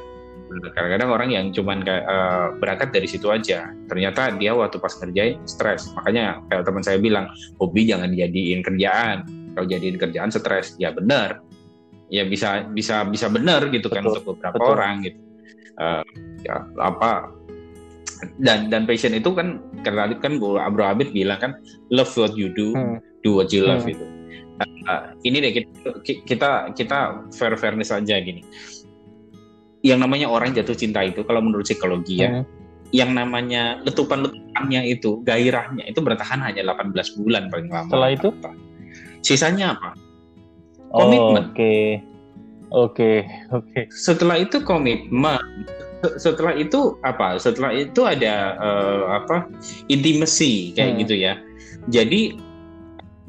kadang-kadang 0.73 1.09
orang 1.13 1.29
yang 1.29 1.45
cuman 1.53 1.85
kayak 1.85 2.05
uh, 2.09 2.47
berangkat 2.57 2.89
dari 2.89 3.05
situ 3.05 3.29
aja 3.29 3.69
ternyata 3.85 4.33
dia 4.35 4.57
waktu 4.57 4.81
pas 4.81 4.93
ngerjain 4.97 5.37
stres 5.45 5.93
makanya 5.93 6.41
kayak 6.49 6.65
teman 6.65 6.83
saya 6.83 6.97
bilang 6.97 7.29
hobi 7.61 7.85
jangan 7.85 8.09
dijadiin 8.09 8.65
kerjaan 8.65 9.17
kalau 9.53 9.65
jadiin 9.69 9.97
kerjaan 10.01 10.29
stres 10.33 10.73
ya 10.81 10.89
benar 10.89 11.45
ya 12.09 12.25
bisa 12.25 12.65
bisa 12.73 13.05
bisa 13.05 13.29
benar 13.29 13.69
gitu 13.69 13.87
kan 13.87 14.01
untuk 14.01 14.25
beberapa 14.35 14.57
betul. 14.57 14.73
orang 14.73 14.93
gitu 15.05 15.19
uh, 15.77 16.03
ya 16.41 16.65
apa 16.81 17.29
dan 18.41 18.67
dan 18.67 18.83
passion 18.83 19.15
itu 19.15 19.31
kan 19.31 19.63
karena 19.85 20.11
kan 20.19 20.41
Bro 20.41 20.83
Abid 20.83 21.15
bilang 21.15 21.39
kan 21.39 21.51
love 21.93 22.11
what 22.19 22.35
you 22.35 22.51
do 22.51 22.75
hmm. 22.75 22.97
do 23.23 23.37
what 23.37 23.53
you 23.53 23.63
love 23.63 23.85
hmm. 23.85 23.93
itu 23.95 24.05
uh, 24.89 25.13
ini 25.23 25.37
deh 25.39 25.51
kita 25.55 25.69
kita 26.25 26.49
kita 26.75 26.99
fair 27.31 27.55
fairness 27.55 27.93
aja 27.93 28.19
gini 28.19 28.43
yang 29.85 30.03
namanya 30.03 30.27
orang 30.27 30.51
jatuh 30.51 30.75
cinta 30.75 31.03
itu 31.05 31.23
kalau 31.23 31.39
menurut 31.39 31.63
psikologi 31.63 32.23
ya 32.23 32.29
hmm. 32.29 32.43
yang 32.91 33.15
namanya 33.15 33.79
letupan-letupannya 33.87 34.81
itu 34.91 35.23
gairahnya 35.23 35.87
itu 35.87 35.99
bertahan 36.03 36.43
hanya 36.43 36.65
18 36.75 36.93
bulan 37.21 37.47
paling 37.47 37.69
lama. 37.71 37.87
Setelah 37.87 38.09
itu 38.11 38.29
sisanya 39.23 39.77
apa? 39.77 39.95
Komitmen. 40.89 41.53
Oke. 41.53 41.55
Okay. 41.55 41.85
Oke, 42.69 42.93
okay. 42.93 43.17
oke. 43.49 43.65
Okay. 43.73 43.83
Setelah 43.89 44.37
itu 44.41 44.61
komitmen. 44.61 45.41
Setelah 46.21 46.53
itu 46.55 46.95
apa? 47.01 47.35
Setelah 47.41 47.73
itu 47.73 48.05
ada 48.05 48.55
uh, 48.61 49.03
apa? 49.19 49.49
Intimacy 49.89 50.71
kayak 50.77 50.95
hmm. 50.95 50.99
gitu 51.05 51.15
ya. 51.17 51.33
Jadi 51.89 52.37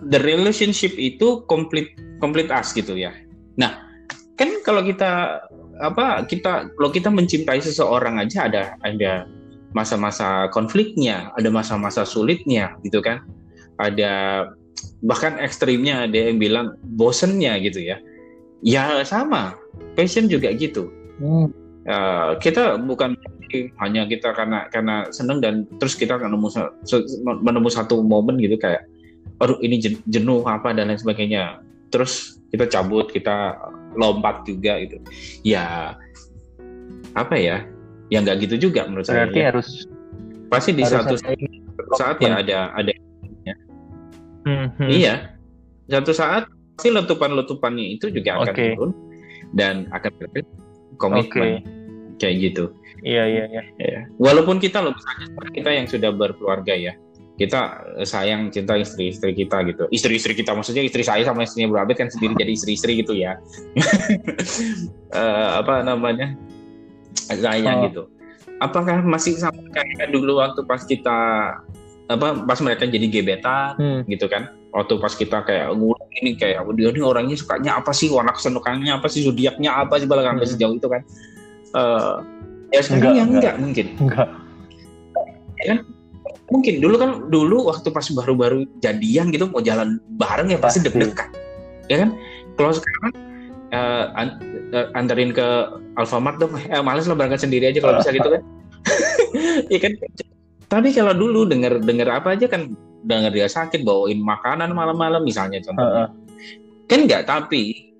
the 0.09 0.21
relationship 0.21 0.93
itu 0.97 1.45
complete 1.49 1.97
complete 2.21 2.53
us 2.53 2.73
gitu 2.77 2.97
ya. 2.97 3.17
Nah, 3.57 3.81
kan 4.37 4.61
kalau 4.65 4.85
kita 4.85 5.41
apa 5.81 6.29
kita 6.29 6.69
kalau 6.77 6.91
kita 6.93 7.09
mencintai 7.09 7.61
seseorang 7.65 8.21
aja 8.21 8.47
ada 8.47 8.63
ada 8.85 9.25
masa-masa 9.73 10.51
konfliknya, 10.51 11.31
ada 11.39 11.49
masa-masa 11.51 12.03
sulitnya 12.03 12.75
gitu 12.83 12.99
kan. 13.03 13.23
Ada 13.81 14.45
bahkan 15.05 15.41
ekstrimnya 15.41 16.07
ada 16.09 16.17
yang 16.17 16.37
bilang 16.37 16.77
bosennya 16.99 17.57
gitu 17.63 17.81
ya. 17.81 17.97
Ya 18.61 19.01
sama, 19.09 19.57
passion 19.97 20.29
juga 20.29 20.53
gitu. 20.53 20.93
Hmm. 21.17 21.49
Uh, 21.89 22.37
kita 22.45 22.77
bukan 22.77 23.17
hanya 23.81 24.07
kita 24.07 24.31
karena 24.37 24.69
karena 24.71 25.09
seneng 25.11 25.43
dan 25.43 25.67
terus 25.81 25.97
kita 25.97 26.21
akan 26.21 26.39
menemu 26.39 26.49
menemu 27.41 27.69
satu 27.73 28.05
momen 28.05 28.39
gitu 28.39 28.55
kayak 28.61 28.87
aduh 29.43 29.59
ini 29.65 29.81
jenuh 30.07 30.45
apa 30.45 30.77
dan 30.77 30.93
lain 30.93 31.01
sebagainya. 31.01 31.65
Terus 31.91 32.40
kita 32.51 32.67
cabut, 32.67 33.09
kita 33.15 33.57
lompat 33.97 34.47
juga 34.47 34.79
gitu 34.83 34.99
ya 35.43 35.95
apa 37.19 37.35
ya 37.35 37.67
yang 38.11 38.27
nggak 38.27 38.47
gitu 38.47 38.71
juga 38.71 38.87
menurut 38.87 39.07
Berarti 39.07 39.35
saya 39.35 39.43
ya. 39.43 39.49
harus 39.55 39.69
pasti 40.51 40.71
di 40.75 40.83
satu 40.83 41.15
saat 41.95 42.19
ya 42.19 42.43
ada 42.43 42.59
ada 42.75 42.91
ya. 43.47 43.55
hmm, 44.47 44.67
hmm. 44.79 44.91
iya 44.91 45.15
satu 45.91 46.15
saat 46.15 46.47
pasti 46.79 46.91
letupan-letupannya 46.91 47.99
itu 47.99 48.11
juga 48.11 48.43
akan 48.43 48.55
okay. 48.55 48.75
turun 48.75 48.91
dan 49.55 49.87
akan 49.95 50.11
berarti 50.19 50.41
komitmen 50.99 51.63
okay. 51.63 52.19
kayak 52.19 52.35
gitu 52.51 52.65
iya 53.03 53.27
iya 53.27 53.45
iya 53.51 53.63
ya. 53.79 54.01
walaupun 54.19 54.63
kita 54.63 54.83
loh 54.83 54.95
misalnya 54.95 55.27
kita 55.55 55.71
yang 55.71 55.87
sudah 55.87 56.11
berkeluarga 56.15 56.75
ya 56.75 56.93
kita 57.41 57.61
eh, 57.97 58.05
sayang 58.05 58.53
cinta 58.53 58.77
istri-istri 58.77 59.33
kita 59.33 59.65
gitu. 59.65 59.89
Istri-istri 59.89 60.37
kita 60.37 60.53
maksudnya 60.53 60.85
istri 60.85 61.01
saya 61.01 61.25
sama 61.25 61.49
istrinya 61.49 61.73
Bro 61.73 61.89
kan 61.97 62.13
sendiri 62.13 62.37
jadi 62.37 62.53
istri-istri 62.53 63.01
gitu 63.01 63.17
ya. 63.17 63.41
uh, 65.17 65.49
apa 65.65 65.81
namanya? 65.81 66.37
Sayang 67.33 67.77
oh. 67.81 67.85
gitu. 67.89 68.03
Apakah 68.61 69.01
masih 69.01 69.41
sama 69.41 69.57
kayak 69.73 70.13
dulu 70.13 70.37
waktu 70.37 70.61
pas 70.69 70.85
kita 70.85 71.19
apa 72.11 72.27
pas 72.45 72.59
mereka 72.61 72.85
jadi 72.85 73.09
gebetan 73.09 73.73
hmm. 73.81 74.01
gitu 74.13 74.29
kan? 74.29 74.53
Waktu 74.77 75.01
pas 75.01 75.17
kita 75.17 75.41
kayak 75.49 75.73
ngulang 75.73 76.13
ini 76.21 76.37
kayak 76.37 76.63
dia 76.77 76.93
ini 76.93 77.01
orangnya 77.01 77.41
sukanya 77.41 77.81
apa 77.81 77.91
sih 77.97 78.13
warna 78.13 78.37
kesendukannya 78.37 78.93
apa 78.93 79.09
sih 79.09 79.25
zodiaknya 79.25 79.81
apa 79.81 79.97
sih 79.97 80.05
balagan 80.05 80.37
hmm. 80.37 80.45
sejauh 80.45 80.77
itu 80.77 80.89
kan? 80.93 81.03
Uh, 81.73 82.21
ya 82.69 82.85
sekarang 82.85 83.01
enggak, 83.01 83.17
yang 83.17 83.29
enggak, 83.33 83.41
enggak 83.41 83.57
mungkin. 83.65 83.87
Enggak. 83.97 84.29
Ya 85.57 85.65
kan? 85.73 85.79
Mungkin 86.51 86.83
dulu 86.83 86.97
kan 86.99 87.11
dulu 87.31 87.71
waktu 87.71 87.95
pas 87.95 88.05
baru-baru 88.11 88.67
jadian 88.83 89.31
gitu 89.31 89.47
mau 89.49 89.63
jalan 89.63 90.03
bareng 90.19 90.51
ya 90.51 90.59
pasti 90.59 90.83
deg-degan 90.83 91.31
ya 91.91 92.07
kan? 92.07 92.11
Kalau 92.55 92.73
sekarang 92.75 93.13
uh, 93.75 94.05
an 94.15 94.29
anterin 94.95 95.35
ke 95.35 95.47
Alfamart 95.99 96.39
dong. 96.39 96.55
Eh, 96.55 96.83
males 96.83 97.11
lah 97.11 97.19
berangkat 97.19 97.43
sendiri 97.43 97.75
aja 97.75 97.83
kalau 97.83 97.99
bisa 97.99 98.15
gitu 98.15 98.31
kan. 98.31 98.43
Ya 99.71 99.79
kan? 99.79 99.95
Tapi 100.71 100.91
kalau 100.91 101.15
dulu 101.15 101.47
denger 101.47 101.83
denger 101.83 102.09
apa 102.11 102.35
aja 102.35 102.47
kan 102.51 102.75
denger 103.07 103.31
dia 103.31 103.47
sakit 103.51 103.87
bawain 103.87 104.19
makanan 104.23 104.75
malam-malam 104.75 105.23
misalnya 105.23 105.63
contohnya. 105.63 106.11
Kan 106.91 107.07
enggak 107.07 107.27
tapi 107.31 107.95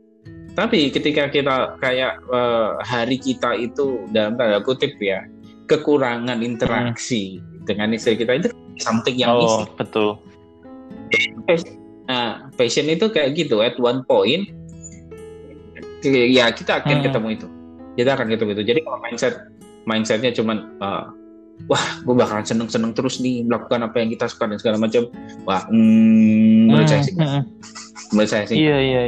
tapi 0.59 0.91
ketika 0.91 1.31
kita 1.31 1.79
kayak 1.79 2.19
uh, 2.31 2.79
hari 2.83 3.23
kita 3.23 3.55
itu 3.55 4.07
dalam 4.11 4.35
tanda 4.35 4.59
kutip 4.63 4.99
ya 4.99 5.23
kekurangan 5.71 6.43
interaksi. 6.43 7.39
hmm 7.39 7.50
dengan 7.71 7.95
istri 7.95 8.19
kita 8.19 8.43
itu 8.43 8.49
something 8.83 9.15
yang 9.15 9.31
oh, 9.31 9.39
missing. 9.39 9.71
betul. 9.79 10.11
Nah, 12.11 12.51
passion 12.59 12.91
itu 12.91 13.07
kayak 13.07 13.39
gitu 13.39 13.63
at 13.63 13.79
one 13.79 14.03
point 14.03 14.51
ya 16.03 16.51
kita 16.51 16.83
akan 16.83 16.99
hmm. 16.99 17.05
ketemu 17.07 17.29
itu. 17.39 17.47
Kita 17.95 18.11
akan 18.19 18.27
ketemu 18.35 18.51
itu. 18.59 18.65
Jadi 18.75 18.81
kalau 18.83 18.99
mindset 18.99 19.35
mindsetnya 19.87 20.35
cuman 20.35 20.75
uh, 20.83 21.07
wah 21.69 21.85
gue 22.05 22.15
bakalan 22.17 22.47
seneng 22.47 22.69
seneng 22.71 22.93
terus 22.97 23.21
nih 23.21 23.45
melakukan 23.45 23.85
apa 23.85 23.97
yang 24.01 24.09
kita 24.13 24.25
suka 24.31 24.49
dan 24.49 24.57
segala 24.57 24.77
macam 24.81 25.09
wah 25.45 25.67
mm, 25.69 26.73
menurut 26.73 26.87
hmm, 26.89 26.93
saya 26.93 27.03
sih 27.05 27.15
hmm. 27.17 27.43
menurut 28.15 28.31
saya 28.31 28.45
sih 28.49 28.57
iya 28.57 28.77
iya 28.81 29.01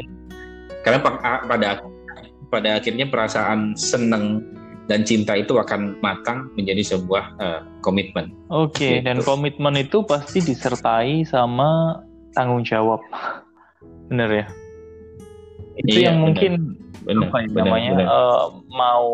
karena 0.84 0.98
pada 1.48 1.80
pada 2.52 2.68
akhirnya 2.76 3.08
perasaan 3.08 3.72
seneng 3.78 4.44
dan 4.92 5.08
cinta 5.08 5.32
itu 5.40 5.56
akan 5.56 5.96
matang 6.04 6.52
menjadi 6.52 6.84
sebuah 6.92 7.24
uh, 7.40 7.60
komitmen. 7.80 8.36
Oke, 8.52 8.76
okay, 8.76 8.92
gitu. 9.00 9.08
dan 9.08 9.18
komitmen 9.24 9.80
itu 9.80 10.04
pasti 10.04 10.44
disertai 10.44 11.24
sama 11.24 12.04
tanggung 12.36 12.60
jawab. 12.60 13.00
Bener 14.12 14.44
ya? 14.44 14.46
Itu 15.80 15.96
iya, 15.96 16.12
yang 16.12 16.20
bener. 16.20 16.24
mungkin 16.28 16.52
bener, 17.08 17.32
apa 17.32 17.36
ya 17.40 17.48
bener, 17.48 17.64
namanya 17.64 17.90
bener. 17.96 18.06
Uh, 18.12 18.44
mau 18.68 19.08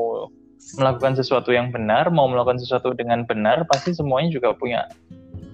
melakukan 0.75 1.15
sesuatu 1.15 1.55
yang 1.55 1.71
benar, 1.71 2.11
mau 2.11 2.27
melakukan 2.27 2.59
sesuatu 2.59 2.91
dengan 2.99 3.23
benar, 3.23 3.63
pasti 3.71 3.95
semuanya 3.95 4.35
juga 4.35 4.51
punya 4.59 4.91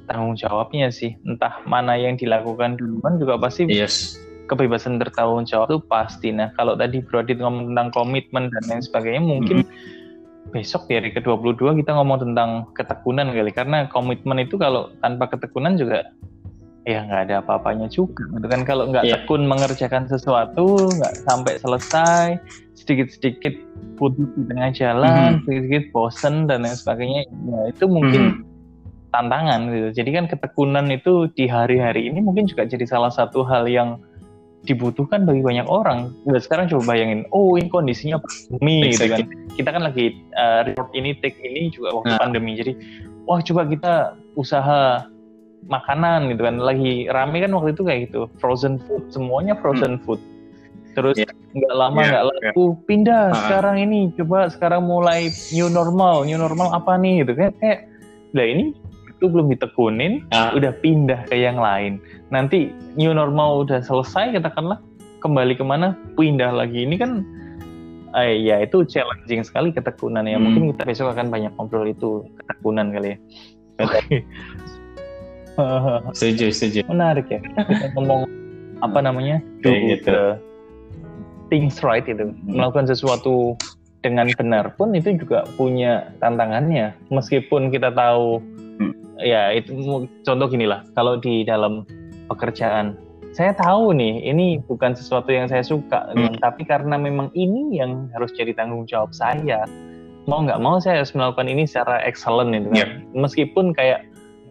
tanggung 0.09 0.33
jawabnya 0.33 0.89
sih. 0.89 1.13
Entah 1.29 1.61
mana 1.69 2.01
yang 2.01 2.17
dilakukan 2.17 2.81
duluan 2.81 3.21
juga 3.21 3.37
pasti 3.37 3.69
yes. 3.69 4.17
kebebasan 4.49 4.97
bertanggung 4.97 5.45
jawab 5.45 5.69
itu 5.77 5.81
pasti. 5.85 6.33
Nah, 6.33 6.49
kalau 6.57 6.73
tadi 6.73 7.05
Bro 7.05 7.29
Adit 7.29 7.37
ngomong 7.37 7.77
tentang 7.77 7.93
komitmen 7.93 8.49
dan 8.49 8.63
lain 8.65 8.81
sebagainya, 8.81 9.21
mungkin 9.21 9.69
mm-hmm. 9.69 10.04
Besok 10.53 10.91
di 10.91 11.01
hari 11.01 11.11
ke-22 11.15 11.81
kita 11.81 11.97
ngomong 11.97 12.21
tentang 12.31 12.69
ketekunan 12.77 13.33
kali. 13.33 13.53
Karena 13.55 13.89
komitmen 13.89 14.43
itu 14.43 14.61
kalau 14.61 14.93
tanpa 15.01 15.31
ketekunan 15.33 15.79
juga 15.79 16.11
ya 16.85 17.01
nggak 17.01 17.23
ada 17.29 17.35
apa-apanya 17.41 17.89
juga 17.89 18.29
gitu 18.37 18.45
kan 18.45 18.61
kalau 18.61 18.93
nggak 18.93 19.09
yeah. 19.09 19.17
tekun 19.25 19.49
mengerjakan 19.49 20.05
sesuatu 20.05 20.93
nggak 20.93 21.17
sampai 21.25 21.57
selesai 21.57 22.37
sedikit-sedikit 22.77 23.57
putus 23.97 24.29
di 24.37 24.45
tengah 24.53 24.69
jalan 24.77 25.09
mm-hmm. 25.09 25.41
sedikit-sedikit 25.49 25.87
bosen 25.97 26.45
dan 26.45 26.69
lain 26.69 26.77
sebagainya 26.77 27.25
ya 27.25 27.61
itu 27.73 27.85
mungkin 27.89 28.23
mm-hmm 28.37 28.53
tantangan 29.15 29.71
gitu. 29.71 29.89
Jadi 30.03 30.11
kan 30.11 30.25
ketekunan 30.27 30.91
itu 30.91 31.31
di 31.39 31.47
hari-hari 31.47 32.11
ini 32.11 32.19
mungkin 32.19 32.51
juga 32.51 32.67
jadi 32.67 32.83
salah 32.83 33.15
satu 33.15 33.47
hal 33.47 33.71
yang 33.71 34.03
dibutuhkan 34.65 35.29
bagi 35.29 35.45
banyak 35.45 35.69
orang. 35.69 36.13
Dan 36.25 36.41
sekarang 36.41 36.67
coba 36.73 36.97
bayangin, 36.97 37.29
oh 37.31 37.57
ini 37.61 37.69
kondisinya 37.69 38.21
pandemi 38.21 38.93
gitu 38.93 39.13
kan. 39.13 39.29
Kita 39.55 39.69
kan 39.71 39.83
lagi 39.85 40.19
uh, 40.35 40.65
report 40.67 40.91
ini, 40.97 41.15
take 41.21 41.39
ini 41.41 41.71
juga 41.71 42.01
waktu 42.01 42.13
nah. 42.17 42.21
pandemi. 42.21 42.53
Jadi, 42.57 42.73
wah 43.29 43.41
coba 43.45 43.69
kita 43.69 43.95
usaha 44.35 45.07
makanan 45.69 46.33
gitu 46.33 46.43
kan. 46.45 46.57
Lagi 46.61 47.07
rame 47.13 47.45
kan 47.45 47.53
waktu 47.53 47.77
itu 47.77 47.83
kayak 47.85 48.01
gitu, 48.11 48.21
frozen 48.41 48.81
food, 48.89 49.05
semuanya 49.13 49.55
frozen 49.61 50.01
hmm. 50.01 50.05
food. 50.09 50.21
Terus 50.95 51.19
nggak 51.55 51.75
yeah. 51.75 51.79
lama 51.79 52.01
nggak 52.01 52.25
yeah. 52.25 52.51
laku, 52.51 52.65
yeah. 52.65 52.83
pindah 52.89 53.25
uh. 53.31 53.37
sekarang 53.47 53.77
ini, 53.85 54.11
coba 54.17 54.49
sekarang 54.51 54.89
mulai 54.89 55.29
new 55.53 55.69
normal, 55.69 56.25
new 56.25 56.41
normal 56.41 56.73
apa 56.73 56.97
nih 56.97 57.23
gitu 57.23 57.33
kan. 57.37 57.53
Kayak, 57.61 57.91
lah 58.35 58.47
ini 58.51 58.75
itu 59.25 59.33
belum 59.33 59.49
ditekunin, 59.57 60.21
ah. 60.37 60.53
udah 60.53 60.77
pindah 60.85 61.25
ke 61.33 61.41
yang 61.41 61.57
lain. 61.57 61.97
Nanti 62.29 62.69
new 63.01 63.17
normal 63.17 63.65
udah 63.65 63.81
selesai, 63.81 64.37
katakanlah 64.37 64.77
kembali 65.25 65.57
ke 65.57 65.65
mana, 65.65 65.97
pindah 66.21 66.53
lagi. 66.53 66.85
Ini 66.85 67.01
kan, 67.01 67.25
eh, 68.21 68.37
ya 68.45 68.61
itu 68.61 68.85
challenging 68.85 69.41
sekali 69.41 69.73
ketekunan 69.73 70.29
ya. 70.29 70.37
Hmm. 70.37 70.45
Mungkin 70.45 70.77
kita 70.77 70.85
besok 70.85 71.17
akan 71.17 71.33
banyak 71.33 71.57
ngobrol 71.57 71.89
itu 71.89 72.29
ketekunan 72.45 72.93
kali 72.93 73.17
ya. 73.17 73.19
setuju, 76.13 76.53
setuju. 76.53 76.85
Menarik 76.85 77.33
ya. 77.33 77.41
Kita 77.41 77.97
ngomong 77.97 78.29
apa 78.85 79.01
namanya? 79.01 79.41
Kayak 79.65 80.05
gitu. 80.05 80.37
things 81.49 81.81
right 81.81 82.05
itu. 82.05 82.29
Hmm. 82.29 82.61
Melakukan 82.61 82.93
sesuatu 82.93 83.57
dengan 84.05 84.29
benar 84.37 84.77
pun 84.77 84.93
itu 84.93 85.17
juga 85.17 85.49
punya 85.57 86.13
tantangannya. 86.21 86.93
Meskipun 87.09 87.73
kita 87.73 87.89
tahu 87.89 88.45
ya 89.23 89.55
itu 89.55 89.75
contoh 90.27 90.47
gini 90.51 90.67
lah 90.67 90.83
kalau 90.99 91.19
di 91.19 91.47
dalam 91.47 91.87
pekerjaan 92.27 92.99
saya 93.35 93.51
tahu 93.55 93.91
nih 93.99 94.23
ini 94.31 94.63
bukan 94.63 94.95
sesuatu 94.95 95.35
yang 95.35 95.51
saya 95.51 95.67
suka 95.67 96.15
hmm. 96.15 96.39
tapi 96.39 96.63
karena 96.63 96.95
memang 96.95 97.35
ini 97.35 97.79
yang 97.83 98.07
harus 98.15 98.31
jadi 98.35 98.55
tanggung 98.55 98.87
jawab 98.87 99.11
saya 99.11 99.67
mau 100.31 100.41
nggak 100.41 100.63
mau 100.63 100.79
saya 100.79 101.03
harus 101.03 101.13
melakukan 101.13 101.51
ini 101.51 101.67
secara 101.67 102.01
excellent 102.07 102.55
itu 102.55 102.71
kan 102.71 102.79
yeah. 102.79 102.89
meskipun 103.13 103.75
kayak 103.75 104.07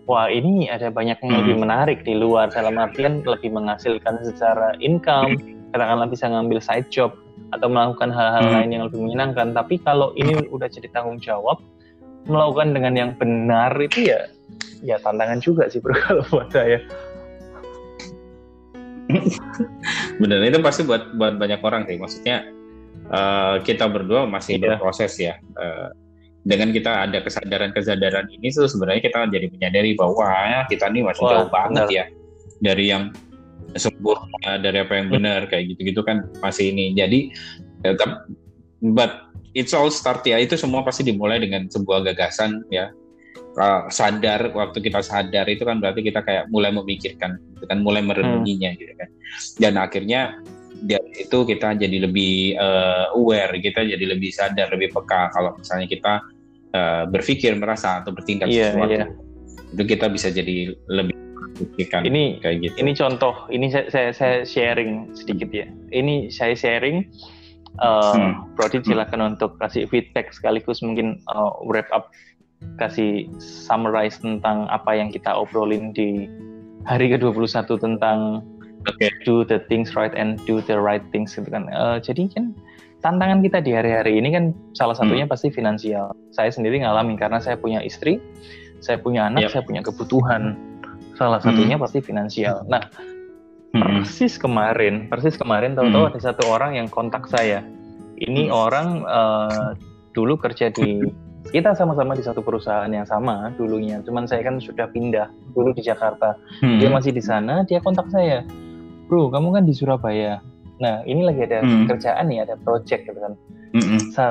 wah 0.06 0.28
ini 0.28 0.68
ada 0.68 0.92
banyak 0.92 1.16
yang 1.24 1.32
hmm. 1.32 1.40
lebih 1.48 1.56
menarik 1.64 2.00
di 2.04 2.14
luar 2.14 2.52
dalam 2.52 2.76
artian 2.76 3.24
lebih 3.24 3.56
menghasilkan 3.56 4.20
secara 4.22 4.76
income 4.84 5.40
katakanlah 5.72 6.12
bisa 6.12 6.28
ngambil 6.30 6.60
side 6.60 6.88
job 6.92 7.16
atau 7.56 7.72
melakukan 7.72 8.12
hal-hal 8.12 8.46
hmm. 8.46 8.54
lain 8.60 8.70
yang 8.70 8.84
lebih 8.92 9.00
menyenangkan 9.00 9.56
tapi 9.56 9.80
kalau 9.82 10.12
ini 10.20 10.44
udah 10.52 10.68
jadi 10.68 10.92
tanggung 10.92 11.18
jawab 11.24 11.64
melakukan 12.28 12.76
dengan 12.76 12.94
yang 12.96 13.12
benar 13.16 13.72
itu 13.80 14.12
ya 14.12 14.28
ya 14.84 15.00
tantangan 15.00 15.40
juga 15.40 15.72
sih 15.72 15.80
bro 15.80 15.96
kalau 16.06 16.24
buat 16.30 16.52
saya. 16.52 16.84
Bener 20.22 20.40
itu 20.44 20.60
pasti 20.60 20.84
buat 20.84 21.16
buat 21.16 21.40
banyak 21.40 21.64
orang 21.64 21.88
sih. 21.88 21.98
Maksudnya 21.98 22.52
uh, 23.10 23.64
kita 23.64 23.88
berdua 23.88 24.28
masih 24.28 24.60
yeah. 24.60 24.76
berproses 24.76 25.16
ya. 25.18 25.40
Uh, 25.56 25.90
dengan 26.44 26.76
kita 26.76 27.08
ada 27.08 27.24
kesadaran-kesadaran 27.24 28.28
ini 28.36 28.52
tuh 28.52 28.68
sebenarnya 28.68 29.08
kita 29.08 29.32
jadi 29.32 29.48
menyadari 29.48 29.96
bahwa 29.96 30.28
ya, 30.28 30.68
kita 30.68 30.92
ini 30.92 31.08
masih 31.08 31.24
Wah, 31.24 31.32
jauh 31.32 31.48
banget 31.48 31.88
bener. 31.88 31.96
ya 31.96 32.06
dari 32.60 32.86
yang 32.92 33.16
sempurna 33.80 34.60
dari 34.60 34.84
apa 34.84 34.92
yang 35.00 35.08
hmm. 35.08 35.16
benar 35.16 35.42
kayak 35.48 35.72
gitu-gitu 35.76 36.04
kan 36.04 36.28
masih 36.44 36.76
ini. 36.76 36.92
Jadi 36.92 37.32
tetap 37.84 38.28
but 38.92 39.32
it's 39.56 39.72
all 39.72 39.88
start 39.88 40.20
ya 40.28 40.36
itu 40.42 40.60
semua 40.60 40.84
pasti 40.84 41.08
dimulai 41.08 41.40
dengan 41.40 41.72
sebuah 41.72 42.04
gagasan 42.12 42.68
ya 42.68 42.92
uh, 43.58 43.90
sadar 43.90 44.54
waktu 44.54 44.80
kita 44.82 45.02
sadar 45.02 45.46
itu 45.50 45.64
kan 45.64 45.78
berarti 45.82 46.02
kita 46.02 46.22
kayak 46.26 46.50
mulai 46.50 46.74
memikirkan 46.74 47.38
gitu 47.58 47.66
kan 47.70 47.80
mulai 47.82 48.02
merenunginya 48.02 48.74
hmm. 48.74 48.80
gitu 48.80 48.94
kan 48.98 49.10
dan 49.60 49.74
akhirnya 49.80 50.22
dari 50.84 51.24
itu 51.24 51.38
kita 51.48 51.80
jadi 51.80 51.98
lebih 52.04 52.60
uh, 52.60 53.16
aware 53.16 53.56
kita 53.62 53.88
jadi 53.88 54.04
lebih 54.04 54.34
sadar 54.34 54.68
lebih 54.74 54.92
peka 54.92 55.32
kalau 55.32 55.56
misalnya 55.56 55.88
kita 55.88 56.14
uh, 56.76 57.04
berpikir 57.08 57.56
merasa 57.56 58.04
atau 58.04 58.12
bertindak 58.12 58.52
yeah, 58.52 58.76
sesuatu 58.76 58.94
yeah. 58.94 59.10
itu 59.72 59.84
kita 59.88 60.06
bisa 60.12 60.28
jadi 60.34 60.76
lebih 60.92 61.16
ini 62.02 62.42
kayak 62.42 62.66
gitu. 62.66 62.76
Ini 62.82 62.92
contoh, 62.98 63.46
ini 63.54 63.70
saya, 63.70 63.86
saya, 63.94 64.10
saya 64.10 64.38
sharing 64.42 65.14
sedikit 65.14 65.54
ya. 65.54 65.70
Ini 65.94 66.34
saya 66.34 66.58
sharing 66.58 67.06
uh, 67.78 68.14
hmm. 68.14 68.58
Brody 68.58 68.82
silakan 68.82 69.38
untuk 69.38 69.58
kasih 69.62 69.86
feedback 69.90 70.34
sekaligus 70.34 70.82
mungkin 70.82 71.22
uh, 71.30 71.54
wrap 71.66 71.90
up 71.94 72.10
kasih 72.82 73.30
summarize 73.40 74.18
tentang 74.20 74.66
apa 74.70 74.98
yang 74.98 75.14
kita 75.14 75.30
obrolin 75.30 75.94
di 75.94 76.26
hari 76.84 77.14
ke-21 77.16 77.80
tentang 77.80 78.44
okay. 78.88 79.10
do 79.24 79.48
the 79.48 79.62
things 79.72 79.96
right 79.96 80.12
and 80.16 80.40
do 80.44 80.60
the 80.66 80.76
right 80.76 81.04
things 81.16 81.36
gitu 81.36 81.48
kan. 81.48 81.70
Uh, 81.72 81.98
jadi 82.00 82.28
kan 82.32 82.52
tantangan 83.04 83.44
kita 83.44 83.60
di 83.64 83.72
hari-hari 83.76 84.20
ini 84.20 84.32
kan 84.32 84.56
salah 84.76 84.96
satunya 84.96 85.28
hmm. 85.28 85.34
pasti 85.34 85.52
finansial. 85.52 86.16
Saya 86.32 86.50
sendiri 86.52 86.84
ngalamin 86.84 87.20
karena 87.20 87.40
saya 87.40 87.60
punya 87.60 87.84
istri, 87.84 88.20
saya 88.80 89.00
punya 89.00 89.28
anak, 89.28 89.48
yep. 89.48 89.52
saya 89.52 89.64
punya 89.64 89.84
kebutuhan. 89.84 90.56
Salah 91.14 91.40
satunya 91.44 91.78
hmm. 91.78 91.84
pasti 91.84 92.00
finansial. 92.02 92.66
Nah, 92.68 92.82
hmm. 93.76 93.80
persis 93.80 94.36
kemarin, 94.40 95.08
persis 95.08 95.38
kemarin 95.38 95.78
tahu-tahu 95.78 96.04
hmm. 96.08 96.12
ada 96.16 96.20
satu 96.20 96.44
orang 96.50 96.80
yang 96.80 96.88
kontak 96.90 97.28
saya. 97.30 97.62
Ini 98.18 98.50
hmm. 98.50 98.56
orang 98.56 98.88
uh, 99.06 99.76
dulu 100.16 100.40
kerja 100.40 100.72
di 100.72 101.00
kita 101.52 101.76
sama-sama 101.76 102.16
di 102.16 102.24
satu 102.24 102.40
perusahaan 102.40 102.88
yang 102.88 103.04
sama 103.04 103.52
dulunya 103.60 104.00
cuman 104.06 104.24
saya 104.24 104.46
kan 104.48 104.62
sudah 104.64 104.88
pindah 104.94 105.28
dulu 105.52 105.76
di 105.76 105.84
Jakarta 105.84 106.40
hmm. 106.64 106.80
dia 106.80 106.90
masih 106.94 107.12
di 107.12 107.24
sana 107.24 107.68
dia 107.68 107.84
kontak 107.84 108.08
saya 108.14 108.48
bro 109.12 109.28
kamu 109.28 109.60
kan 109.60 109.64
di 109.68 109.74
Surabaya 109.76 110.40
nah 110.80 111.04
ini 111.04 111.28
lagi 111.28 111.44
ada 111.44 111.60
hmm. 111.62 111.86
kerjaan 111.92 112.32
nih 112.32 112.48
ada 112.48 112.56
project 112.64 113.04
gitu 113.10 113.20
kan 113.20 113.34
hmm. 113.76 114.00
Sa 114.14 114.28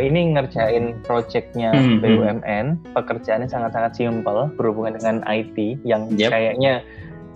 ini 0.00 0.36
ngerjain 0.36 1.00
projectnya. 1.04 1.72
BUMN 2.00 2.92
pekerjaannya 2.92 3.48
sangat-sangat 3.48 3.96
simpel 3.96 4.52
berhubungan 4.56 4.96
dengan 5.00 5.24
IT 5.24 5.80
yang 5.84 6.12
yep. 6.16 6.32
kayaknya 6.32 6.84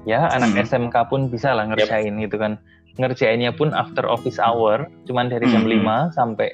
ya 0.06 0.30
anak 0.30 0.54
hmm. 0.54 0.64
SMK 0.64 0.96
pun 1.10 1.28
bisa 1.32 1.52
lah 1.52 1.68
ngerjain 1.68 2.16
yep. 2.16 2.28
gitu 2.30 2.36
kan 2.40 2.60
ngerjainnya 2.96 3.52
pun 3.52 3.76
after 3.76 4.08
office 4.08 4.40
hour 4.40 4.88
cuman 5.04 5.28
dari 5.28 5.44
jam 5.52 5.66
hmm. 5.68 5.84
5 5.84 6.16
sampai 6.16 6.48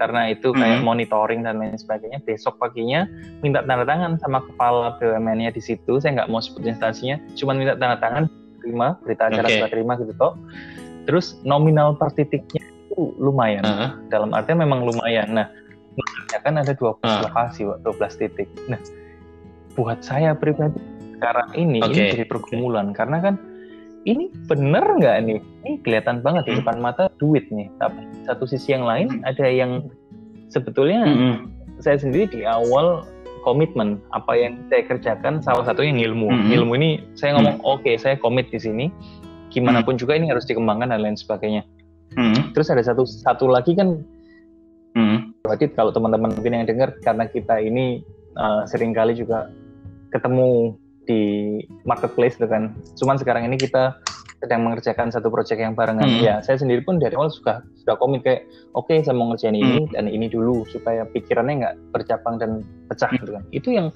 karena 0.00 0.32
itu 0.32 0.56
kayak 0.56 0.80
hmm. 0.80 0.88
monitoring 0.88 1.44
dan 1.44 1.60
lain 1.60 1.76
sebagainya 1.76 2.24
besok 2.24 2.56
paginya 2.56 3.04
minta 3.44 3.60
tanda 3.64 3.84
tangan 3.84 4.16
sama 4.16 4.40
kepala 4.40 4.96
BUMN-nya 4.96 5.52
di 5.52 5.60
situ 5.60 6.00
saya 6.00 6.22
nggak 6.22 6.32
mau 6.32 6.40
sebut 6.40 6.64
instansinya 6.64 7.20
cuma 7.36 7.52
minta 7.52 7.76
tanda 7.76 8.00
tangan 8.00 8.24
terima 8.64 8.96
berita 9.04 9.28
acara 9.28 9.48
okay. 9.48 9.68
terima 9.68 9.92
gitu 10.00 10.12
toh 10.16 10.34
terus 11.04 11.36
nominal 11.44 11.94
per 11.94 12.10
titiknya 12.16 12.64
itu 12.64 13.12
lumayan 13.20 13.62
uh 13.62 13.70
-huh. 13.70 13.90
dalam 14.08 14.32
artinya 14.32 14.64
memang 14.64 14.88
lumayan 14.88 15.28
nah 15.36 15.46
kan 16.40 16.56
ada 16.60 16.72
20 16.72 17.02
uh. 17.04 17.28
lokasi 17.30 17.62
12 17.66 18.20
titik 18.20 18.48
nah 18.66 18.80
buat 19.76 20.00
saya 20.00 20.32
pribadi 20.32 20.80
sekarang 21.16 21.48
ini 21.56 21.80
okay. 21.84 21.92
ini 21.92 22.12
jadi 22.16 22.24
pergumulan 22.28 22.92
karena 22.96 23.20
kan 23.20 23.34
ini 24.06 24.30
bener 24.46 24.86
nggak 24.86 25.16
nih? 25.26 25.38
Ini 25.66 25.72
kelihatan 25.82 26.22
banget 26.22 26.46
di 26.46 26.52
hmm. 26.54 26.60
depan 26.62 26.76
mata 26.78 27.10
duit 27.18 27.50
nih. 27.50 27.66
Tapi 27.82 28.00
satu 28.24 28.46
sisi 28.46 28.70
yang 28.70 28.86
lain 28.86 29.20
ada 29.26 29.46
yang 29.50 29.90
sebetulnya 30.50 31.02
mm-hmm. 31.02 31.34
saya 31.82 31.98
sendiri 31.98 32.30
di 32.30 32.40
awal 32.46 33.02
komitmen 33.42 34.02
apa 34.10 34.34
yang 34.34 34.58
saya 34.70 34.86
kerjakan 34.86 35.42
salah 35.42 35.66
satunya 35.66 36.06
ilmu. 36.06 36.30
Mm-hmm. 36.30 36.54
Ilmu 36.54 36.72
ini 36.78 36.90
saya 37.18 37.34
ngomong 37.38 37.58
mm-hmm. 37.58 37.72
oke 37.74 37.82
okay, 37.82 37.94
saya 37.98 38.14
komit 38.18 38.50
di 38.54 38.62
sini. 38.62 38.86
Gimana 39.50 39.80
pun 39.82 39.96
juga 39.96 40.18
ini 40.18 40.30
harus 40.30 40.44
dikembangkan 40.46 40.94
dan 40.94 41.00
lain 41.02 41.18
sebagainya. 41.18 41.66
Mm-hmm. 42.14 42.54
Terus 42.54 42.68
ada 42.70 42.82
satu 42.86 43.02
satu 43.06 43.50
lagi 43.50 43.74
kan 43.74 43.98
mm-hmm. 44.94 45.42
berarti 45.42 45.66
kalau 45.74 45.90
teman-teman 45.90 46.30
mungkin 46.30 46.54
yang 46.54 46.66
dengar 46.66 46.94
karena 47.02 47.26
kita 47.26 47.58
ini 47.58 48.06
uh, 48.38 48.62
sering 48.70 48.94
kali 48.94 49.18
juga 49.18 49.50
ketemu 50.14 50.78
di 51.06 51.22
marketplace 51.86 52.36
gitu 52.36 52.50
kan. 52.50 52.74
Cuman 52.98 53.16
sekarang 53.16 53.46
ini 53.46 53.56
kita 53.56 53.96
sedang 54.44 54.68
mengerjakan 54.68 55.08
satu 55.08 55.32
proyek 55.32 55.56
yang 55.56 55.72
barengan. 55.72 56.04
Hmm. 56.04 56.20
Ya, 56.20 56.34
saya 56.44 56.60
sendiri 56.60 56.84
pun 56.84 57.00
dari 57.00 57.16
awal 57.16 57.32
sudah 57.32 57.64
sudah 57.80 57.96
komit 57.96 58.20
kayak 58.20 58.44
oke 58.76 58.90
okay, 58.90 59.00
saya 59.00 59.16
mau 59.16 59.32
ngerjain 59.32 59.56
ini 59.56 59.88
hmm. 59.88 59.96
dan 59.96 60.04
ini 60.12 60.28
dulu 60.28 60.68
supaya 60.68 61.08
pikirannya 61.08 61.54
nggak 61.64 61.74
bercabang 61.96 62.36
dan 62.36 62.50
pecah 62.92 63.08
hmm. 63.08 63.18
gitu 63.24 63.30
kan. 63.32 63.42
Itu 63.54 63.68
yang 63.72 63.86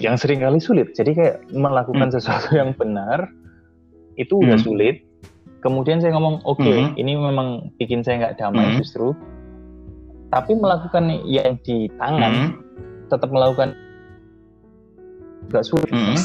yang 0.00 0.16
sering 0.16 0.40
kali 0.40 0.58
sulit. 0.58 0.96
Jadi 0.96 1.12
kayak 1.12 1.36
melakukan 1.52 2.08
hmm. 2.08 2.14
sesuatu 2.16 2.56
yang 2.56 2.72
benar 2.72 3.28
itu 4.16 4.40
udah 4.40 4.56
hmm. 4.56 4.66
sulit. 4.66 4.96
Kemudian 5.62 6.02
saya 6.02 6.16
ngomong 6.16 6.42
oke 6.42 6.58
okay, 6.58 6.88
hmm. 6.88 6.98
ini 6.98 7.12
memang 7.14 7.70
bikin 7.76 8.00
saya 8.00 8.24
nggak 8.24 8.40
damai 8.40 8.72
hmm. 8.72 8.78
justru. 8.80 9.12
Tapi 10.32 10.56
melakukan 10.56 11.12
yang 11.28 11.60
di 11.60 11.92
tangan 12.00 12.32
hmm. 12.32 12.50
tetap 13.12 13.28
melakukan 13.28 13.76
nggak 15.52 15.66
sulit. 15.68 15.92
Hmm. 15.92 16.16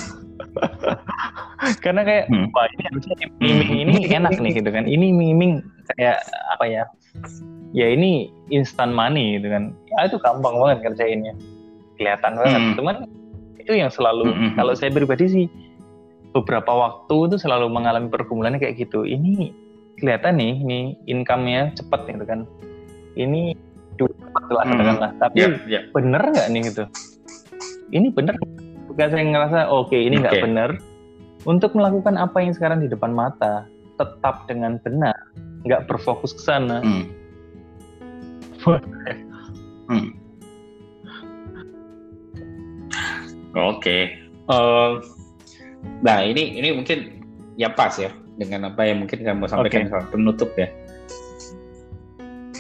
karena 1.84 2.02
kayak 2.06 2.26
hmm. 2.30 2.54
wah 2.54 2.68
ini 2.70 2.84
harusnya 2.90 3.16
miming 3.42 3.72
ini 3.88 3.96
enak 4.14 4.38
nih 4.38 4.52
gitu 4.62 4.70
kan 4.70 4.86
ini 4.86 5.10
miming 5.10 5.66
kayak 5.98 6.22
apa 6.54 6.66
ya 6.66 6.84
ya 7.74 7.88
ini 7.90 8.30
instant 8.54 8.94
money 8.94 9.42
gitu 9.42 9.50
kan 9.50 9.74
ya 9.90 10.08
itu 10.08 10.18
gampang 10.22 10.56
banget 10.58 10.78
kerjainnya 10.86 11.34
kelihatan 11.98 12.34
banget 12.38 12.62
hmm. 12.62 12.76
cuman 12.78 12.96
itu 13.58 13.74
yang 13.74 13.92
selalu 13.92 14.32
hmm. 14.32 14.56
kalau 14.56 14.74
saya 14.78 14.94
pribadi 14.94 15.26
sih 15.28 15.46
beberapa 16.32 16.70
waktu 16.70 17.16
itu 17.34 17.36
selalu 17.42 17.68
mengalami 17.74 18.08
pergumulannya 18.08 18.62
kayak 18.62 18.78
gitu 18.78 19.04
ini 19.04 19.52
kelihatan 19.98 20.38
nih 20.38 20.54
ini 20.62 20.80
income-nya 21.10 21.74
cepat 21.74 22.06
gitu 22.06 22.24
kan 22.24 22.46
ini 23.18 23.58
cepat 23.98 24.46
lah 24.54 24.64
hmm. 24.64 24.78
katakanlah 24.78 25.12
tapi 25.18 25.38
yeah, 25.42 25.52
yeah. 25.66 25.84
bener 25.90 26.22
nggak 26.22 26.48
nih 26.54 26.62
gitu 26.70 26.84
ini 27.90 28.14
bener 28.14 28.38
bukan 28.98 29.14
saya 29.14 29.26
ngerasa 29.30 29.60
oke 29.70 29.94
okay, 29.94 30.10
ini 30.10 30.18
nggak 30.26 30.34
okay. 30.34 30.42
bener 30.42 30.70
untuk 31.46 31.78
melakukan 31.78 32.18
apa 32.18 32.42
yang 32.42 32.50
sekarang 32.58 32.82
di 32.82 32.90
depan 32.90 33.14
mata 33.14 33.70
tetap 34.02 34.50
dengan 34.50 34.82
benar 34.82 35.14
nggak 35.70 35.86
berfokus 35.86 36.34
ke 36.34 36.42
sana 36.42 36.82
hmm. 36.82 37.06
hmm. 38.66 40.10
oke 43.54 43.78
okay. 43.78 44.18
uh, 44.50 44.98
nah 46.02 46.26
ini 46.26 46.58
ini 46.58 46.74
mungkin 46.74 47.22
ya 47.54 47.70
pas 47.70 47.94
ya 48.02 48.10
dengan 48.42 48.74
apa 48.74 48.82
yang 48.82 49.06
mungkin 49.06 49.22
kamu 49.22 49.46
sampaikan 49.46 49.94
okay. 49.94 50.10
penutup 50.10 50.50
ya 50.58 50.74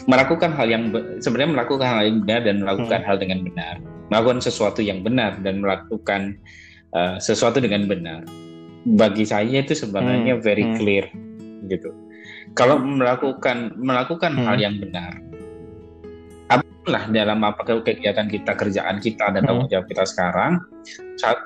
melakukan 0.07 0.55
hal 0.55 0.67
yang 0.71 0.83
sebenarnya 1.19 1.51
melakukan 1.53 1.87
hal 1.87 2.01
yang 2.07 2.17
benar 2.23 2.41
dan 2.47 2.55
melakukan 2.63 2.99
hmm. 3.03 3.07
hal 3.07 3.15
dengan 3.19 3.39
benar 3.43 3.75
melakukan 4.07 4.39
sesuatu 4.39 4.79
yang 4.79 5.03
benar 5.03 5.35
dan 5.43 5.59
melakukan 5.59 6.39
uh, 6.95 7.19
sesuatu 7.19 7.59
dengan 7.59 7.85
benar 7.85 8.23
bagi 8.95 9.27
saya 9.27 9.59
itu 9.59 9.75
sebenarnya 9.75 10.39
hmm. 10.39 10.43
very 10.43 10.63
hmm. 10.63 10.75
clear 10.79 11.05
gitu. 11.67 11.91
Kalau 12.55 12.79
melakukan 12.79 13.75
melakukan 13.75 14.31
hmm. 14.31 14.45
hal 14.47 14.55
yang 14.55 14.79
benar, 14.79 15.11
apalah 16.47 17.03
dalam 17.11 17.43
apa 17.43 17.61
kegiatan 17.83 18.31
kita, 18.31 18.55
kerjaan 18.55 19.03
kita 19.03 19.35
dan 19.35 19.43
hmm. 19.43 19.47
tanggung 19.51 19.67
jawab 19.67 19.85
kita 19.91 20.07
sekarang, 20.07 20.63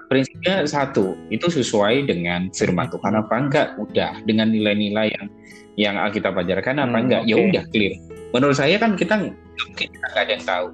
prinsipnya 0.05 0.69
satu 0.69 1.17
itu 1.33 1.49
sesuai 1.49 2.05
dengan 2.05 2.53
firman 2.53 2.93
Tuhan 2.93 3.17
apa 3.17 3.33
enggak? 3.33 3.67
Udah 3.81 4.21
dengan 4.29 4.53
nilai-nilai 4.53 5.09
yang 5.09 5.27
yang 5.79 5.95
kita 6.13 6.29
ajarkan 6.29 6.77
apa 6.77 6.93
hmm, 6.93 7.03
enggak? 7.09 7.21
Okay. 7.25 7.31
Ya 7.33 7.35
udah 7.41 7.63
clear. 7.73 7.93
Menurut 8.31 8.55
saya 8.55 8.79
kan 8.79 8.95
kita 8.95 9.31
kita 9.75 9.95
nggak 9.95 10.23
ada 10.23 10.31
yang 10.31 10.45
tahu, 10.47 10.67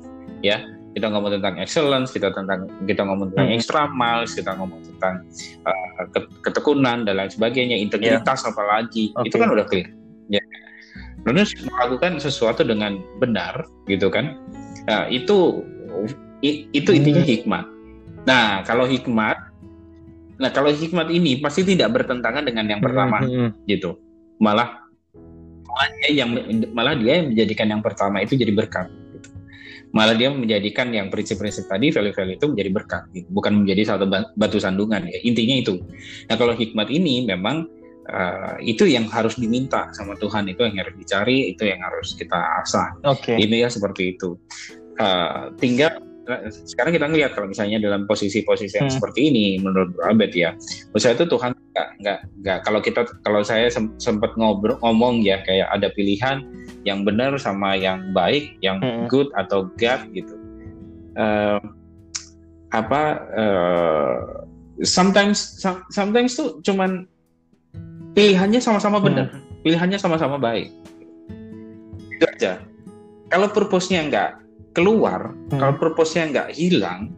ya 0.45 0.57
kita 0.97 1.13
ngomong 1.13 1.37
tentang 1.37 1.61
excellence, 1.61 2.09
kita 2.09 2.33
tentang 2.33 2.65
kita 2.89 3.05
ngomong 3.05 3.29
tentang 3.29 3.53
hmm. 3.53 3.57
extra 3.61 3.85
miles, 3.93 4.33
kita 4.33 4.57
ngomong 4.57 4.81
tentang 4.81 5.21
uh, 5.69 6.09
ketekunan 6.41 7.05
dan 7.05 7.21
lain 7.21 7.29
sebagainya, 7.29 7.77
integritas 7.77 8.41
yeah. 8.41 8.49
apalagi, 8.49 9.13
okay. 9.13 9.29
itu 9.29 9.35
kan 9.37 9.49
udah 9.53 9.65
clear. 9.69 9.93
Ya. 10.33 10.41
Lalu 11.29 11.45
melakukan 11.69 12.17
sesuatu 12.17 12.65
dengan 12.65 12.97
benar, 13.21 13.69
gitu 13.85 14.09
kan? 14.09 14.41
Nah, 14.89 15.05
itu 15.13 15.61
itu 16.73 16.89
intinya 16.89 17.21
hmm. 17.21 17.29
hikmat. 17.29 17.65
Nah, 18.25 18.65
kalau 18.65 18.89
hikmat, 18.89 19.37
nah 20.41 20.49
kalau 20.49 20.73
hikmat 20.73 21.13
ini 21.13 21.37
pasti 21.37 21.61
tidak 21.61 21.93
bertentangan 21.93 22.41
dengan 22.41 22.65
yang 22.73 22.81
pertama, 22.81 23.21
hmm. 23.21 23.29
hmm. 23.29 23.49
gitu. 23.69 24.01
Malah 24.41 24.86
malah 25.77 25.93
dia 25.93 26.09
yang 26.25 26.29
malah 26.73 26.93
dia 26.97 27.21
yang 27.21 27.27
menjadikan 27.29 27.67
yang 27.69 27.81
pertama 27.85 28.25
itu 28.25 28.33
jadi 28.33 28.49
berkat 28.49 28.89
malah 29.95 30.15
dia 30.15 30.29
menjadikan 30.31 30.91
yang 30.91 31.07
prinsip-prinsip 31.07 31.69
tadi 31.71 31.93
value-value 31.93 32.35
itu 32.35 32.47
menjadi 32.51 32.69
berkat 32.73 33.03
gitu. 33.15 33.27
bukan 33.31 33.63
menjadi 33.63 33.95
satu 33.95 34.05
batu 34.35 34.59
sandungan 34.59 35.07
ya. 35.07 35.19
Intinya 35.23 35.55
itu. 35.57 35.79
Nah 36.27 36.35
kalau 36.35 36.53
hikmat 36.53 36.91
ini 36.91 37.23
memang 37.23 37.65
uh, 38.11 38.59
itu 38.59 38.87
yang 38.87 39.07
harus 39.07 39.39
diminta 39.39 39.87
sama 39.95 40.13
Tuhan. 40.19 40.51
Itu 40.51 40.67
yang 40.67 40.77
harus 40.83 40.95
dicari 40.99 41.55
itu 41.55 41.63
yang 41.63 41.79
harus 41.79 42.13
kita 42.19 42.37
asah. 42.63 42.93
Okay. 43.17 43.39
ini 43.39 43.63
ya 43.63 43.69
seperti 43.71 44.17
itu. 44.17 44.35
Uh, 44.97 45.53
tinggal 45.61 45.97
sekarang 46.67 46.91
kita 46.91 47.07
ngelihat 47.07 47.31
kalau 47.33 47.47
misalnya 47.47 47.79
dalam 47.79 48.03
posisi-posisi 48.03 48.75
yang 48.77 48.91
hmm. 48.91 48.97
seperti 48.99 49.31
ini 49.31 49.45
menurut 49.63 49.95
Abed 50.03 50.35
ya 50.35 50.53
menurut 50.91 51.01
saya 51.01 51.15
itu 51.15 51.25
Tuhan 51.25 51.55
nggak 51.55 51.89
nggak 52.03 52.19
nggak 52.43 52.59
kalau 52.67 52.79
kita 52.83 53.01
kalau 53.23 53.41
saya 53.41 53.71
sempat 53.71 54.31
ngobrol 54.35 54.75
ngomong 54.83 55.23
ya 55.23 55.39
kayak 55.47 55.71
ada 55.71 55.87
pilihan 55.95 56.43
yang 56.83 57.07
benar 57.07 57.35
sama 57.39 57.79
yang 57.79 58.11
baik 58.11 58.59
yang 58.59 58.83
hmm. 58.83 59.07
good 59.07 59.31
atau 59.39 59.71
God 59.79 60.01
gitu 60.11 60.35
uh, 61.15 61.63
apa 62.75 63.01
uh, 63.31 64.19
sometimes 64.83 65.63
sometimes 65.91 66.35
tuh 66.35 66.59
cuman 66.61 67.07
pilihannya 68.11 68.59
sama-sama 68.59 68.99
benar 68.99 69.31
hmm. 69.31 69.63
pilihannya 69.63 69.95
sama-sama 69.95 70.35
baik 70.35 70.75
itu 72.11 72.25
aja 72.25 72.59
kalau 73.31 73.47
purpose-nya 73.51 74.03
enggak 74.03 74.46
keluar, 74.77 75.33
hmm. 75.49 75.57
kalau 75.57 75.73
purpose-nya 75.81 76.29
nggak 76.29 76.49
hilang, 76.53 77.09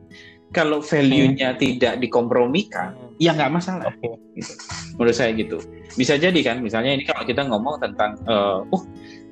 kalau 0.56 0.80
value-nya 0.80 1.54
hmm. 1.54 1.60
tidak 1.60 1.94
dikompromikan, 2.00 2.96
hmm. 2.96 3.20
ya 3.20 3.36
nggak 3.36 3.52
masalah. 3.52 3.92
Okay. 4.00 4.16
Gitu. 4.40 4.54
Menurut 4.96 5.16
saya 5.20 5.36
gitu. 5.36 5.60
Bisa 6.00 6.16
jadi 6.16 6.40
kan, 6.40 6.64
misalnya 6.64 6.96
ini 6.96 7.04
kalau 7.04 7.28
kita 7.28 7.44
ngomong 7.44 7.84
tentang, 7.84 8.16
uh, 8.24 8.64
uh, 8.72 8.84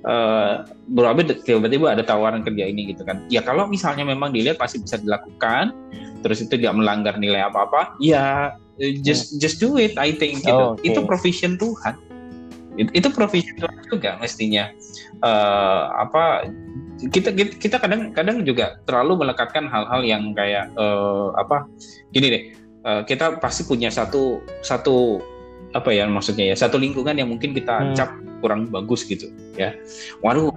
uh 0.04 0.54
Bro 0.92 1.16
tiba-tiba 1.48 1.96
ada 1.96 2.04
tawaran 2.04 2.44
kerja 2.44 2.68
ini 2.68 2.92
gitu 2.92 3.08
kan. 3.08 3.24
Ya 3.32 3.40
kalau 3.40 3.72
misalnya 3.72 4.04
memang 4.04 4.36
dilihat 4.36 4.60
pasti 4.60 4.84
bisa 4.84 5.00
dilakukan, 5.00 5.72
terus 6.28 6.44
itu 6.44 6.60
tidak 6.60 6.76
melanggar 6.76 7.16
nilai 7.16 7.48
apa-apa, 7.48 7.96
ya 8.04 8.52
just 9.00 9.36
hmm. 9.36 9.40
just 9.40 9.63
do 9.63 9.80
it, 9.80 9.96
I 9.96 10.12
think 10.12 10.44
gitu. 10.44 10.56
Oh, 10.56 10.76
okay. 10.76 10.92
Itu 10.92 11.08
provision 11.08 11.56
Tuhan. 11.56 11.96
Itu, 12.76 12.92
itu 12.92 13.08
provision 13.16 13.56
Tuhan 13.56 13.76
juga 13.88 14.12
mestinya. 14.20 14.68
Uh, 15.24 15.88
apa 16.04 16.52
kita 16.98 17.30
kita 17.34 17.78
kadang-kadang 17.78 18.42
juga 18.42 18.82
terlalu 18.90 19.26
melekatkan 19.26 19.70
hal-hal 19.70 20.02
yang 20.02 20.34
kayak 20.34 20.74
uh, 20.76 21.30
apa 21.38 21.70
gini 22.10 22.28
deh 22.34 22.44
uh, 22.90 23.02
kita 23.06 23.38
pasti 23.38 23.70
punya 23.70 23.94
satu 23.94 24.42
satu 24.66 25.22
apa 25.78 25.94
ya 25.94 26.10
maksudnya 26.10 26.50
ya 26.50 26.56
satu 26.58 26.82
lingkungan 26.82 27.14
yang 27.14 27.30
mungkin 27.30 27.54
kita 27.54 27.94
hmm. 27.94 27.94
cap 27.94 28.10
kurang 28.42 28.72
bagus 28.74 29.06
gitu 29.06 29.30
ya 29.54 29.78
waduh 30.26 30.50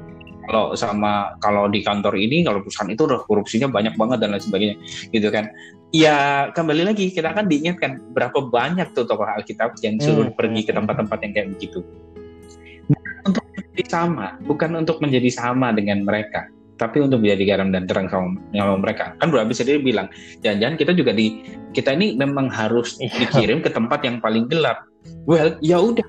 kalau 0.48 0.74
sama 0.74 1.36
kalau 1.38 1.68
di 1.68 1.84
kantor 1.84 2.16
ini 2.16 2.42
kalau 2.42 2.64
perusahaan 2.64 2.90
itu 2.90 3.06
udah 3.06 3.20
korupsinya 3.28 3.68
banyak 3.70 3.94
banget 3.94 4.18
dan 4.24 4.34
lain 4.34 4.42
sebagainya 4.42 4.76
gitu 5.12 5.28
kan 5.28 5.52
ya 5.92 6.48
kembali 6.56 6.88
lagi 6.88 7.12
kita 7.12 7.30
akan 7.36 7.46
diingatkan 7.46 8.00
berapa 8.16 8.48
banyak 8.48 8.94
tuh 8.96 9.04
tokoh 9.04 9.26
Alkitab 9.26 9.76
yang 9.84 10.00
suruh 10.00 10.30
hmm. 10.30 10.38
pergi 10.38 10.60
ke 10.64 10.72
tempat-tempat 10.72 11.18
yang 11.20 11.32
kayak 11.36 11.48
begitu 11.58 11.84
menjadi 13.80 13.96
sama, 13.96 14.36
bukan 14.44 14.70
untuk 14.76 15.00
menjadi 15.00 15.30
sama 15.32 15.72
dengan 15.72 16.04
mereka, 16.04 16.44
tapi 16.76 17.00
untuk 17.00 17.24
menjadi 17.24 17.56
garam 17.56 17.72
dan 17.72 17.88
terang 17.88 18.12
sama, 18.12 18.36
sama 18.52 18.76
mereka. 18.76 19.16
Kan 19.16 19.32
Bro 19.32 19.40
Abis 19.48 19.64
sendiri 19.64 19.80
bilang, 19.80 20.12
jangan-jangan 20.44 20.76
kita 20.76 20.92
juga 20.92 21.12
di 21.16 21.40
kita 21.72 21.96
ini 21.96 22.12
memang 22.20 22.52
harus 22.52 23.00
iya. 23.00 23.08
dikirim 23.24 23.64
ke 23.64 23.72
tempat 23.72 24.04
yang 24.04 24.20
paling 24.20 24.44
gelap. 24.52 24.84
Well, 25.24 25.56
ya 25.64 25.80
udah. 25.80 26.04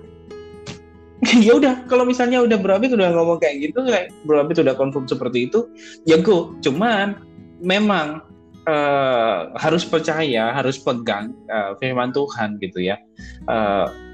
ya 1.48 1.54
udah, 1.56 1.88
kalau 1.88 2.04
misalnya 2.04 2.44
udah 2.44 2.60
Bro 2.60 2.84
Abis 2.84 2.92
udah 2.92 3.08
ngomong 3.16 3.40
kayak 3.40 3.72
gitu, 3.72 3.88
kayak 3.88 4.12
Bro 4.28 4.44
Abis 4.44 4.60
udah 4.60 4.76
confirm 4.76 5.08
seperti 5.08 5.48
itu, 5.48 5.72
ya 6.04 6.20
go. 6.20 6.52
Cuman 6.60 7.24
memang 7.64 8.20
uh, 8.68 9.56
harus 9.56 9.88
percaya, 9.88 10.52
harus 10.52 10.76
pegang 10.76 11.32
uh, 11.48 11.80
firman 11.80 12.12
Tuhan 12.12 12.60
gitu 12.60 12.84
ya. 12.84 13.00
Uh, 13.48 14.11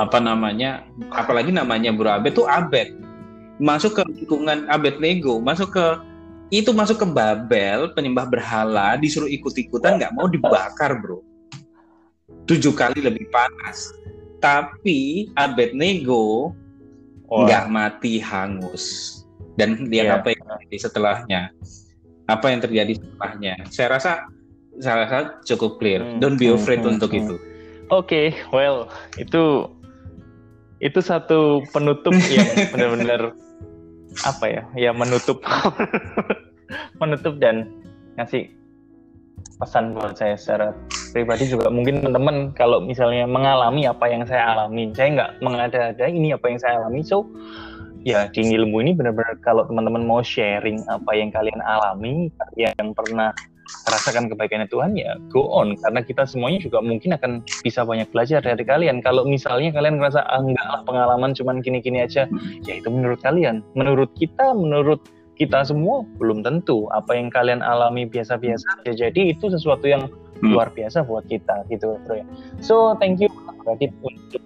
apa 0.00 0.18
namanya 0.20 0.86
apalagi 1.12 1.52
namanya 1.52 1.92
Bro 1.92 2.08
Abed 2.08 2.32
tuh 2.36 2.48
Abed 2.48 2.96
masuk 3.60 4.00
ke 4.00 4.02
lingkungan 4.08 4.64
Abed 4.72 4.96
Lego 5.02 5.42
masuk 5.42 5.76
ke 5.76 5.86
itu 6.52 6.68
masuk 6.72 7.00
ke 7.00 7.06
Babel 7.08 7.92
penyembah 7.96 8.28
berhala 8.28 8.96
disuruh 9.00 9.28
ikut-ikutan 9.28 9.96
nggak 9.96 10.12
mau 10.12 10.28
dibakar 10.28 11.00
bro 11.00 11.24
tujuh 12.44 12.76
kali 12.76 13.00
lebih 13.00 13.28
panas 13.32 13.92
tapi 14.40 15.30
Abed 15.36 15.72
Nego 15.72 16.52
nggak 17.28 17.64
oh. 17.68 17.72
mati 17.72 18.20
hangus 18.20 19.16
dan 19.56 19.88
dia 19.88 20.08
yeah. 20.08 20.16
apa 20.20 20.36
setelahnya 20.76 21.52
apa 22.28 22.46
yang 22.52 22.60
terjadi 22.60 22.92
setelahnya 22.96 23.54
saya 23.68 23.88
rasa 23.96 24.12
saya 24.80 25.04
rasa 25.04 25.18
cukup 25.44 25.80
clear 25.80 26.00
hmm. 26.00 26.20
don't 26.20 26.36
be 26.40 26.48
afraid 26.48 26.80
hmm, 26.80 26.96
untuk 26.96 27.12
hmm. 27.12 27.20
itu 27.24 27.36
oke 27.88 28.08
okay, 28.08 28.36
well 28.52 28.88
itu 29.16 29.68
itu 30.82 30.98
satu 30.98 31.62
penutup 31.70 32.12
yang 32.34 32.50
benar-benar 32.74 33.32
apa 34.26 34.44
ya? 34.50 34.62
Ya 34.74 34.90
menutup. 34.90 35.40
Menutup 37.00 37.36
dan 37.36 37.68
ngasih 38.16 38.48
pesan 39.60 39.94
buat 39.94 40.18
saya 40.18 40.34
secara 40.34 40.74
pribadi 41.14 41.46
juga. 41.48 41.70
Mungkin 41.70 42.02
teman-teman 42.02 42.50
kalau 42.56 42.82
misalnya 42.82 43.28
mengalami 43.28 43.86
apa 43.86 44.08
yang 44.10 44.26
saya 44.26 44.56
alami 44.56 44.90
saya 44.92 45.08
nggak 45.16 45.30
mengada-ada 45.44 46.06
ini 46.10 46.34
apa 46.34 46.46
yang 46.50 46.58
saya 46.60 46.82
alami. 46.82 47.04
So 47.04 47.28
ya 48.02 48.26
di 48.32 48.42
ilmu 48.42 48.82
ini 48.82 48.98
benar-benar 48.98 49.38
kalau 49.46 49.62
teman-teman 49.68 50.02
mau 50.02 50.20
sharing 50.24 50.82
apa 50.90 51.10
yang 51.14 51.30
kalian 51.30 51.60
alami 51.62 52.32
yang 52.58 52.90
pernah 52.96 53.30
rasakan 53.88 54.30
kebaikannya 54.30 54.68
Tuhan 54.70 54.94
ya 54.94 55.18
go 55.32 55.48
on. 55.50 55.74
Karena 55.80 56.00
kita 56.04 56.28
semuanya 56.28 56.62
juga 56.62 56.78
mungkin 56.80 57.16
akan 57.16 57.42
bisa 57.64 57.82
banyak 57.82 58.08
belajar 58.10 58.44
dari 58.44 58.62
kalian. 58.62 59.00
Kalau 59.00 59.26
misalnya 59.26 59.74
kalian 59.74 59.98
ngerasa 59.98 60.22
ah, 60.26 60.40
enggak 60.40 60.66
lah 60.68 60.82
pengalaman 60.86 61.32
cuman 61.34 61.64
gini-gini 61.64 62.04
aja 62.04 62.28
ya 62.64 62.72
itu 62.76 62.88
menurut 62.88 63.20
kalian. 63.24 63.64
Menurut 63.74 64.10
kita 64.16 64.54
menurut 64.54 65.00
kita 65.36 65.64
semua 65.66 66.04
belum 66.20 66.44
tentu. 66.44 66.86
Apa 66.92 67.16
yang 67.16 67.32
kalian 67.32 67.64
alami 67.64 68.06
biasa-biasa 68.06 68.86
ya 68.86 69.08
jadi 69.08 69.34
itu 69.34 69.48
sesuatu 69.50 69.88
yang 69.88 70.06
hmm. 70.42 70.52
luar 70.52 70.70
biasa 70.70 71.02
buat 71.06 71.26
kita 71.26 71.66
gitu 71.72 71.98
bro 72.04 72.20
ya. 72.20 72.26
So 72.60 72.94
thank 72.98 73.18
you 73.22 73.30
untuk 73.66 74.42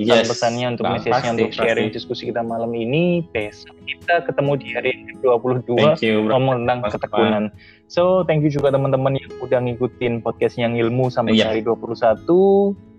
yes. 0.00 0.28
pesannya 0.28 0.76
untuk 0.76 0.84
message-nya 0.88 1.30
untuk 1.36 1.52
sharing 1.52 1.88
pasti. 1.92 1.96
diskusi 2.00 2.22
kita 2.32 2.40
malam 2.40 2.72
ini 2.72 3.26
besok 3.34 3.76
kita 3.84 4.24
ketemu 4.24 4.52
di 4.56 4.66
hari 4.72 4.92
22 5.20 6.00
you, 6.00 6.24
ngomong 6.30 6.64
tentang 6.64 6.78
Mas 6.80 6.92
ketekunan 6.96 7.44
so 7.90 8.24
thank 8.24 8.40
you 8.40 8.48
juga 8.48 8.72
teman-teman 8.72 9.20
yang 9.20 9.30
udah 9.44 9.60
ngikutin 9.60 10.24
podcast 10.24 10.56
yang 10.56 10.78
ilmu 10.78 11.12
sampai 11.12 11.36
yeah. 11.36 11.52
hari 11.52 11.60
21 11.60 12.24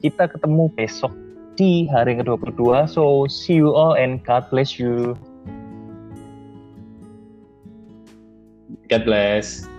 kita 0.06 0.24
ketemu 0.30 0.70
besok 0.78 1.14
di 1.58 1.90
hari 1.90 2.18
ke-22 2.22 2.86
so 2.86 3.26
see 3.26 3.58
you 3.58 3.74
all 3.74 3.98
and 3.98 4.22
God 4.22 4.46
bless 4.54 4.78
you 4.78 5.18
God 8.92 9.08
bless. 9.08 9.71